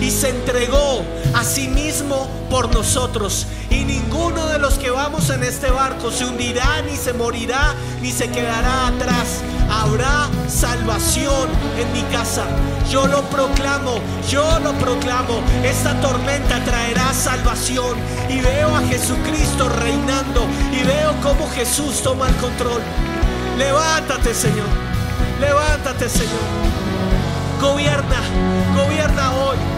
y 0.00 0.10
se 0.10 0.30
entregó 0.30 1.04
a 1.34 1.44
sí 1.44 1.68
mismo 1.68 2.28
por 2.50 2.72
nosotros. 2.72 3.46
Y 3.70 3.84
ninguno 3.84 4.46
de 4.46 4.58
los 4.58 4.78
que 4.78 4.90
vamos 4.90 5.28
en 5.30 5.42
este 5.42 5.70
barco 5.70 6.10
se 6.10 6.24
hundirá, 6.24 6.82
ni 6.82 6.96
se 6.96 7.12
morirá, 7.12 7.74
ni 8.00 8.12
se 8.12 8.30
quedará 8.30 8.88
atrás. 8.88 9.42
Habrá 9.70 10.28
salvación 10.48 11.48
en 11.78 11.92
mi 11.92 12.02
casa. 12.12 12.46
Yo 12.90 13.06
lo 13.06 13.22
proclamo, 13.24 14.00
yo 14.30 14.58
lo 14.60 14.72
proclamo. 14.74 15.42
Esta 15.62 16.00
tormenta 16.00 16.64
traerá 16.64 17.12
salvación. 17.12 17.96
Y 18.28 18.40
veo 18.40 18.74
a 18.74 18.80
Jesucristo 18.82 19.68
reinando. 19.68 20.46
Y 20.72 20.84
veo 20.84 21.14
cómo 21.22 21.48
Jesús 21.50 22.02
toma 22.02 22.28
el 22.28 22.36
control. 22.36 22.80
Levántate, 23.58 24.32
Señor. 24.32 24.68
Levántate, 25.40 26.08
Señor. 26.08 26.48
Gobierna, 27.60 28.22
gobierna 28.76 29.32
hoy 29.32 29.77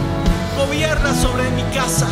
gobierna 0.66 1.14
sobre 1.14 1.50
mi 1.50 1.62
casa. 1.74 2.06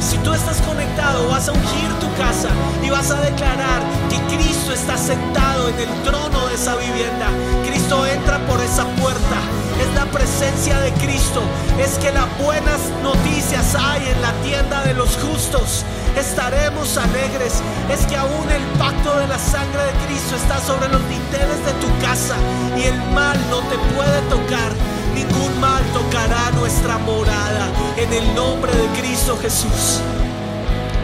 Si 0.00 0.16
tú 0.18 0.32
estás 0.32 0.60
conectado, 0.62 1.28
vas 1.28 1.48
a 1.48 1.52
ungir 1.52 1.90
tu 2.00 2.08
casa 2.16 2.48
y 2.82 2.88
vas 2.88 3.10
a 3.10 3.20
declarar 3.20 3.82
que 4.08 4.16
Cristo 4.34 4.72
está 4.72 4.96
sentado 4.96 5.68
en 5.68 5.78
el 5.78 6.02
trono 6.02 6.46
de 6.46 6.54
esa 6.54 6.76
vivienda. 6.76 7.28
Cristo 7.66 8.06
entra 8.06 8.38
por 8.46 8.60
esa 8.60 8.84
puerta. 9.00 9.38
Es 9.82 9.94
la 9.94 10.06
presencia 10.06 10.80
de 10.80 10.92
Cristo. 10.94 11.42
Es 11.78 11.98
que 11.98 12.10
las 12.12 12.26
buenas 12.38 12.80
noticias 13.02 13.74
hay 13.74 14.08
en 14.08 14.22
la 14.22 14.32
tienda 14.44 14.82
de 14.82 14.94
los 14.94 15.18
justos. 15.18 15.84
Estaremos 16.16 16.96
alegres. 16.96 17.60
Es 17.90 18.06
que 18.06 18.16
aún 18.16 18.50
el 18.50 18.64
pacto 18.78 19.18
de 19.18 19.26
la 19.26 19.38
sangre 19.38 19.82
de 19.84 19.92
Cristo 20.06 20.36
está 20.36 20.58
sobre 20.60 20.88
los 20.88 21.06
dinteles 21.08 21.60
de 21.66 21.72
tu 21.82 21.88
casa 22.00 22.36
y 22.78 22.84
el 22.84 22.96
mal 23.12 23.38
no 23.50 23.58
te 23.68 23.76
puede 23.94 24.20
tocar 24.30 24.72
ningún 25.14 25.60
mal 25.60 25.82
tocará 25.92 26.50
nuestra 26.52 26.98
morada 26.98 27.68
en 27.96 28.12
el 28.12 28.34
nombre 28.34 28.72
de 28.72 28.86
Cristo 29.00 29.36
Jesús. 29.40 30.00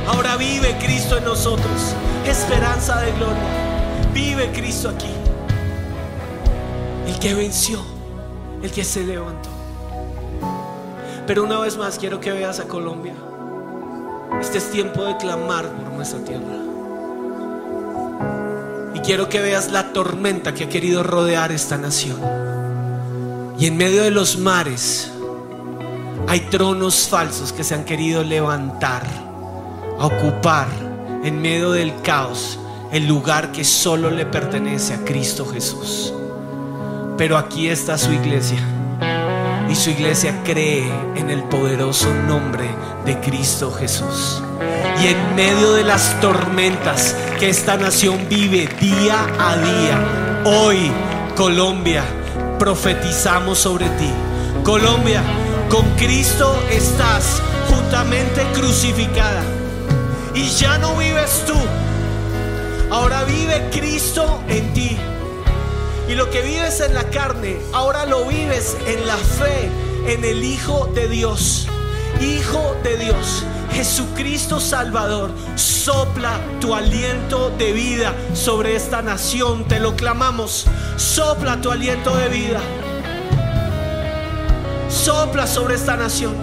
Ahora 0.09 0.37
vive 0.37 0.77
Cristo 0.79 1.19
en 1.19 1.25
nosotros, 1.25 1.95
esperanza 2.25 3.01
de 3.01 3.13
gloria. 3.13 3.67
Vive 4.15 4.53
Cristo 4.53 4.89
aquí. 4.89 5.13
El 7.07 7.19
que 7.19 7.35
venció, 7.35 7.81
el 8.63 8.71
que 8.71 8.85
se 8.85 9.05
levantó. 9.05 9.49
Pero 11.27 11.43
una 11.43 11.59
vez 11.59 11.77
más 11.77 11.99
quiero 11.99 12.21
que 12.21 12.31
veas 12.31 12.61
a 12.61 12.69
Colombia. 12.69 13.15
Este 14.41 14.59
es 14.59 14.71
tiempo 14.71 15.05
de 15.05 15.17
clamar 15.17 15.69
por 15.69 15.93
nuestra 15.93 16.21
tierra. 16.21 16.63
Y 18.95 19.01
quiero 19.01 19.29
que 19.29 19.41
veas 19.41 19.73
la 19.73 19.93
tormenta 19.93 20.55
que 20.55 20.65
ha 20.65 20.69
querido 20.69 21.03
rodear 21.03 21.51
esta 21.51 21.77
nación. 21.77 22.46
Y 23.59 23.67
en 23.67 23.77
medio 23.79 24.03
de 24.03 24.11
los 24.11 24.37
mares 24.39 25.11
hay 26.29 26.41
tronos 26.41 27.09
falsos 27.09 27.55
que 27.55 27.65
se 27.65 27.75
han 27.75 27.85
querido 27.85 28.23
levantar, 28.23 29.03
a 29.99 30.07
ocupar 30.07 30.67
en 31.25 31.41
medio 31.41 31.73
del 31.73 32.03
caos 32.03 32.59
el 32.93 33.07
lugar 33.07 33.53
que 33.53 33.65
solo 33.65 34.11
le 34.11 34.27
pertenece 34.27 34.93
a 34.93 35.05
Cristo 35.05 35.47
Jesús. 35.47 36.13
Pero 37.17 37.39
aquí 37.39 37.69
está 37.69 37.97
su 37.97 38.13
iglesia. 38.13 38.59
Y 39.71 39.75
su 39.75 39.89
iglesia 39.91 40.43
cree 40.45 40.87
en 41.17 41.31
el 41.31 41.43
poderoso 41.45 42.13
nombre 42.13 42.69
de 43.07 43.19
Cristo 43.21 43.73
Jesús. 43.73 44.43
Y 45.03 45.07
en 45.07 45.35
medio 45.35 45.73
de 45.73 45.83
las 45.83 46.21
tormentas 46.21 47.17
que 47.41 47.49
esta 47.49 47.79
nación 47.79 48.19
vive 48.29 48.69
día 48.81 49.27
a 49.39 49.57
día, 49.57 50.43
hoy 50.45 50.91
Colombia 51.35 52.05
profetizamos 52.67 53.59
sobre 53.61 53.89
ti. 53.91 54.11
Colombia, 54.65 55.23
con 55.71 55.89
Cristo 55.91 56.53
estás 56.69 57.41
juntamente 57.69 58.45
crucificada. 58.55 59.45
Y 60.35 60.49
ya 60.49 60.77
no 60.77 60.97
vives 60.97 61.45
tú. 61.47 61.55
Ahora 62.91 63.23
vive 63.23 63.71
Cristo 63.71 64.43
en 64.49 64.75
ti. 64.75 64.97
Y 66.09 66.17
lo 66.17 66.29
que 66.29 66.43
vives 66.43 66.81
en 66.81 66.95
la 66.95 67.09
carne, 67.11 67.57
ahora 67.73 68.05
lo 68.05 68.25
vives 68.25 68.77
en 68.89 69.07
la 69.07 69.17
fe, 69.17 69.71
en 70.13 70.25
el 70.25 70.43
Hijo 70.43 70.91
de 70.93 71.07
Dios. 71.07 71.69
Hijo 72.21 72.77
de 72.83 72.97
Dios. 72.97 73.45
Jesucristo 73.73 74.61
Salvador, 74.61 75.31
sopla 75.55 76.41
tu 76.61 76.75
aliento 76.75 77.51
de 77.51 77.73
vida 77.73 78.15
sobre 78.35 78.77
esta 78.77 79.03
nación, 79.03 79.65
te 79.69 79.81
lo 79.81 79.97
clamamos, 79.97 80.67
sopla 80.97 81.61
tu 81.61 81.71
aliento 81.71 82.17
de 82.17 82.29
vida, 82.29 82.61
sopla 84.89 85.47
sobre 85.47 85.75
esta 85.75 85.97
nación. 85.97 86.35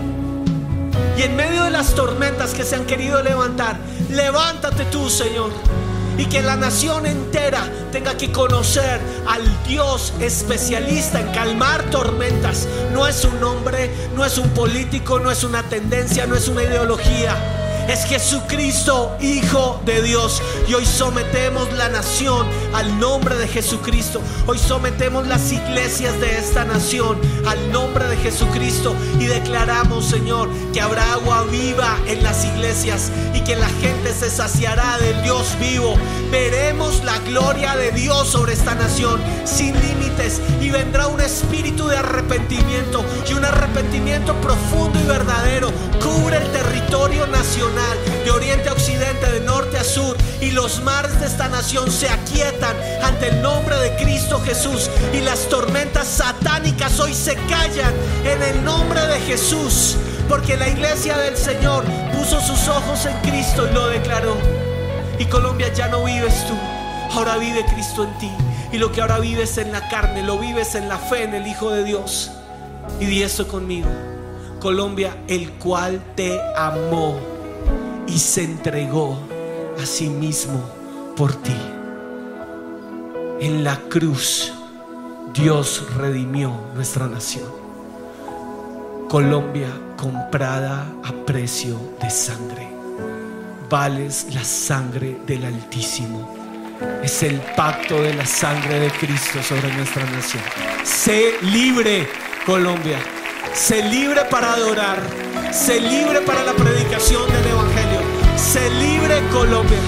Y 1.17 1.23
en 1.23 1.35
medio 1.35 1.63
de 1.63 1.71
las 1.71 1.93
tormentas 1.95 2.53
que 2.53 2.63
se 2.63 2.75
han 2.75 2.85
querido 2.85 3.21
levantar, 3.21 3.77
levántate 4.09 4.85
tú, 4.85 5.09
Señor. 5.09 5.51
Y 6.17 6.25
que 6.25 6.41
la 6.41 6.55
nación 6.55 7.05
entera 7.05 7.67
tenga 7.91 8.15
que 8.17 8.31
conocer 8.31 8.99
al 9.27 9.41
Dios 9.63 10.13
especialista 10.19 11.19
en 11.19 11.31
calmar 11.31 11.89
tormentas. 11.89 12.67
No 12.91 13.07
es 13.07 13.25
un 13.25 13.43
hombre, 13.43 13.89
no 14.15 14.23
es 14.23 14.37
un 14.37 14.49
político, 14.49 15.19
no 15.19 15.31
es 15.31 15.43
una 15.43 15.63
tendencia, 15.63 16.25
no 16.27 16.35
es 16.35 16.47
una 16.47 16.63
ideología 16.63 17.62
es 17.87 18.05
Jesucristo, 18.05 19.15
Hijo 19.19 19.81
de 19.85 20.01
Dios. 20.01 20.41
Y 20.67 20.73
hoy 20.73 20.85
sometemos 20.85 21.71
la 21.73 21.89
nación 21.89 22.47
al 22.73 22.99
nombre 22.99 23.35
de 23.35 23.47
Jesucristo. 23.47 24.21
Hoy 24.47 24.57
sometemos 24.57 25.27
las 25.27 25.51
iglesias 25.51 26.19
de 26.19 26.37
esta 26.37 26.65
nación 26.65 27.19
al 27.45 27.71
nombre 27.71 28.07
de 28.07 28.17
Jesucristo. 28.17 28.95
Y 29.19 29.25
declaramos, 29.25 30.05
Señor, 30.05 30.49
que 30.73 30.81
habrá 30.81 31.13
agua 31.13 31.43
viva 31.43 31.97
en 32.07 32.23
las 32.23 32.45
iglesias 32.45 33.11
y 33.33 33.41
que 33.41 33.55
la 33.55 33.69
gente 33.81 34.13
se 34.13 34.29
saciará 34.29 34.97
del 34.99 35.21
Dios 35.23 35.57
vivo. 35.59 35.95
Veremos 36.31 37.03
la 37.03 37.19
gloria 37.19 37.75
de 37.75 37.91
Dios 37.91 38.27
sobre 38.27 38.53
esta 38.53 38.75
nación 38.75 39.21
sin 39.45 39.73
límites 39.79 40.41
y 40.61 40.69
vendrá 40.69 41.07
un 41.07 41.21
espíritu 41.21 41.87
de 41.87 41.97
arrepentimiento 41.97 43.03
y 43.29 43.33
un 43.33 43.45
arrepentimiento 43.45 44.33
profundo 44.35 44.99
y 44.99 45.07
verdadero. 45.07 45.71
Cubre 46.01 46.37
el 46.37 46.51
territorio 46.51 47.27
nacional 47.27 47.72
de 48.23 48.31
oriente 48.31 48.69
a 48.69 48.73
occidente, 48.73 49.29
de 49.31 49.39
norte 49.41 49.77
a 49.77 49.83
sur, 49.83 50.15
y 50.41 50.51
los 50.51 50.81
mares 50.81 51.19
de 51.19 51.27
esta 51.27 51.47
nación 51.47 51.91
se 51.91 52.09
aquietan 52.09 52.75
ante 53.03 53.29
el 53.29 53.41
nombre 53.41 53.75
de 53.77 53.95
Cristo 53.95 54.41
Jesús, 54.41 54.89
y 55.13 55.21
las 55.21 55.49
tormentas 55.49 56.07
satánicas 56.07 56.99
hoy 56.99 57.13
se 57.13 57.35
callan 57.35 57.93
en 58.25 58.41
el 58.41 58.63
nombre 58.63 59.01
de 59.07 59.19
Jesús, 59.21 59.97
porque 60.29 60.57
la 60.57 60.69
iglesia 60.69 61.17
del 61.17 61.37
Señor 61.37 61.83
puso 62.17 62.39
sus 62.41 62.67
ojos 62.67 63.05
en 63.05 63.29
Cristo 63.29 63.67
y 63.69 63.73
lo 63.73 63.87
declaró. 63.87 64.35
Y 65.19 65.25
Colombia 65.25 65.71
ya 65.73 65.87
no 65.87 66.03
vives 66.03 66.45
tú, 66.47 66.53
ahora 67.11 67.37
vive 67.37 67.65
Cristo 67.65 68.03
en 68.03 68.17
ti. 68.19 68.31
Y 68.71 68.77
lo 68.77 68.91
que 68.91 69.01
ahora 69.01 69.19
vives 69.19 69.57
en 69.57 69.71
la 69.71 69.87
carne, 69.87 70.23
lo 70.23 70.39
vives 70.39 70.73
en 70.75 70.89
la 70.89 70.97
fe 70.97 71.23
en 71.23 71.35
el 71.35 71.45
Hijo 71.45 71.69
de 71.69 71.83
Dios. 71.83 72.31
Y 72.99 73.05
di 73.05 73.21
esto 73.21 73.47
conmigo. 73.47 73.89
Colombia, 74.59 75.15
el 75.27 75.51
cual 75.53 76.01
te 76.15 76.39
amó 76.55 77.32
y 78.13 78.19
se 78.19 78.43
entregó 78.43 79.17
a 79.81 79.85
sí 79.85 80.07
mismo 80.07 80.63
por 81.17 81.33
ti. 81.33 81.55
En 83.39 83.63
la 83.63 83.77
cruz 83.89 84.53
Dios 85.33 85.83
redimió 85.97 86.53
nuestra 86.75 87.07
nación. 87.07 87.49
Colombia 89.09 89.67
comprada 89.97 90.85
a 91.03 91.11
precio 91.25 91.79
de 91.99 92.09
sangre. 92.09 92.67
Vales 93.69 94.27
la 94.33 94.43
sangre 94.43 95.19
del 95.25 95.45
Altísimo. 95.45 96.35
Es 97.03 97.23
el 97.23 97.39
pacto 97.55 98.01
de 98.01 98.13
la 98.13 98.25
sangre 98.25 98.79
de 98.79 98.91
Cristo 98.91 99.41
sobre 99.41 99.73
nuestra 99.75 100.05
nación. 100.11 100.43
Sé 100.83 101.33
libre, 101.41 102.07
Colombia. 102.45 102.99
Sé 103.53 103.83
libre 103.83 104.21
para 104.29 104.53
adorar. 104.53 104.99
Sé 105.51 105.79
libre 105.79 106.21
para 106.21 106.43
la 106.43 106.53
predicación 106.53 107.27
del 107.31 107.47
Evangelio. 107.47 107.72
Se 108.53 108.69
libre 108.69 109.19
Colombia. 109.31 109.79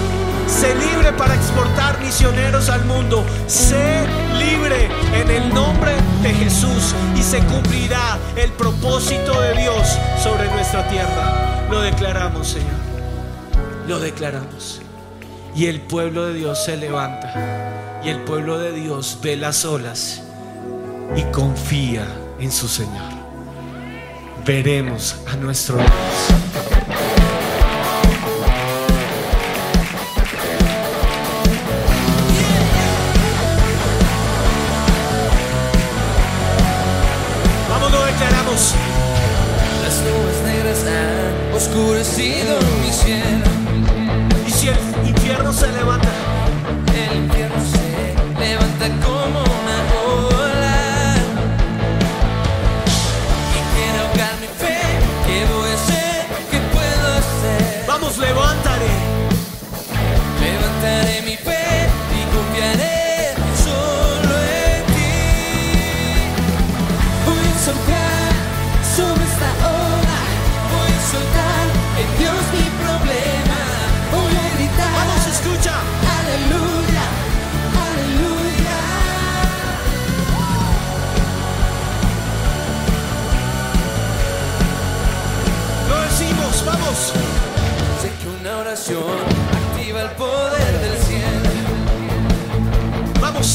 Se 0.48 0.74
libre 0.74 1.12
para 1.12 1.36
exportar 1.36 2.00
misioneros 2.00 2.68
al 2.68 2.84
mundo. 2.84 3.24
Se 3.46 4.04
libre 4.40 4.88
en 5.14 5.30
el 5.30 5.54
nombre 5.54 5.92
de 6.20 6.34
Jesús 6.34 6.92
y 7.16 7.22
se 7.22 7.38
cumplirá 7.44 8.18
el 8.34 8.50
propósito 8.50 9.40
de 9.40 9.54
Dios 9.54 9.96
sobre 10.20 10.50
nuestra 10.50 10.84
tierra. 10.88 11.68
Lo 11.70 11.80
declaramos, 11.80 12.48
Señor. 12.48 12.74
Lo 13.86 14.00
declaramos. 14.00 14.80
Y 15.54 15.66
el 15.66 15.80
pueblo 15.82 16.26
de 16.26 16.34
Dios 16.34 16.64
se 16.64 16.76
levanta. 16.76 18.00
Y 18.02 18.08
el 18.08 18.18
pueblo 18.24 18.58
de 18.58 18.72
Dios 18.72 19.20
ve 19.22 19.36
las 19.36 19.64
olas 19.64 20.22
y 21.14 21.22
confía 21.30 22.04
en 22.40 22.50
su 22.50 22.66
Señor. 22.66 23.12
Veremos 24.44 25.14
a 25.32 25.36
nuestro 25.36 25.76
Dios. 25.76 26.45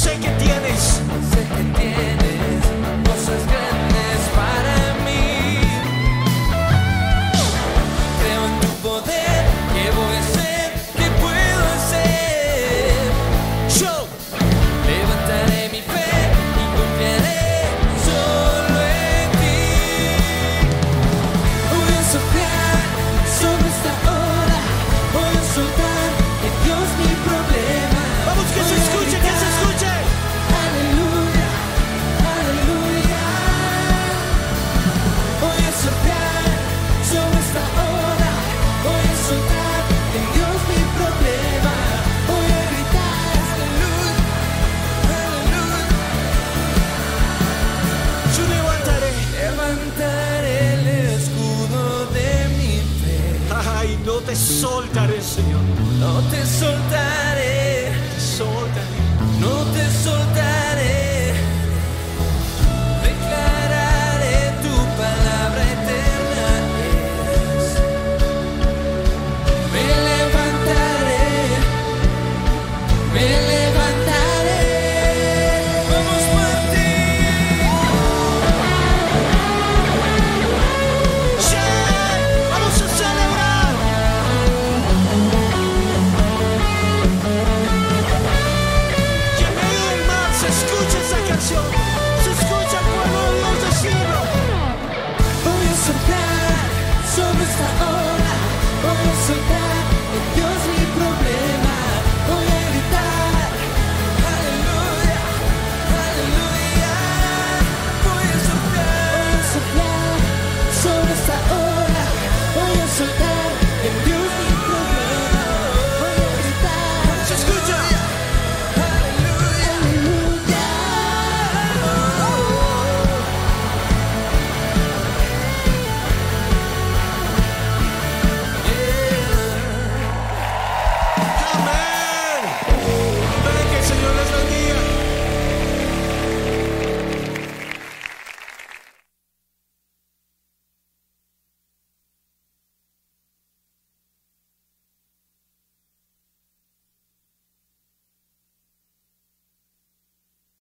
sé 0.02 0.18
que 0.20 0.30
tienes. 0.44 1.02
Sé 1.32 1.48
que 1.56 1.80
tienes. 1.80 2.21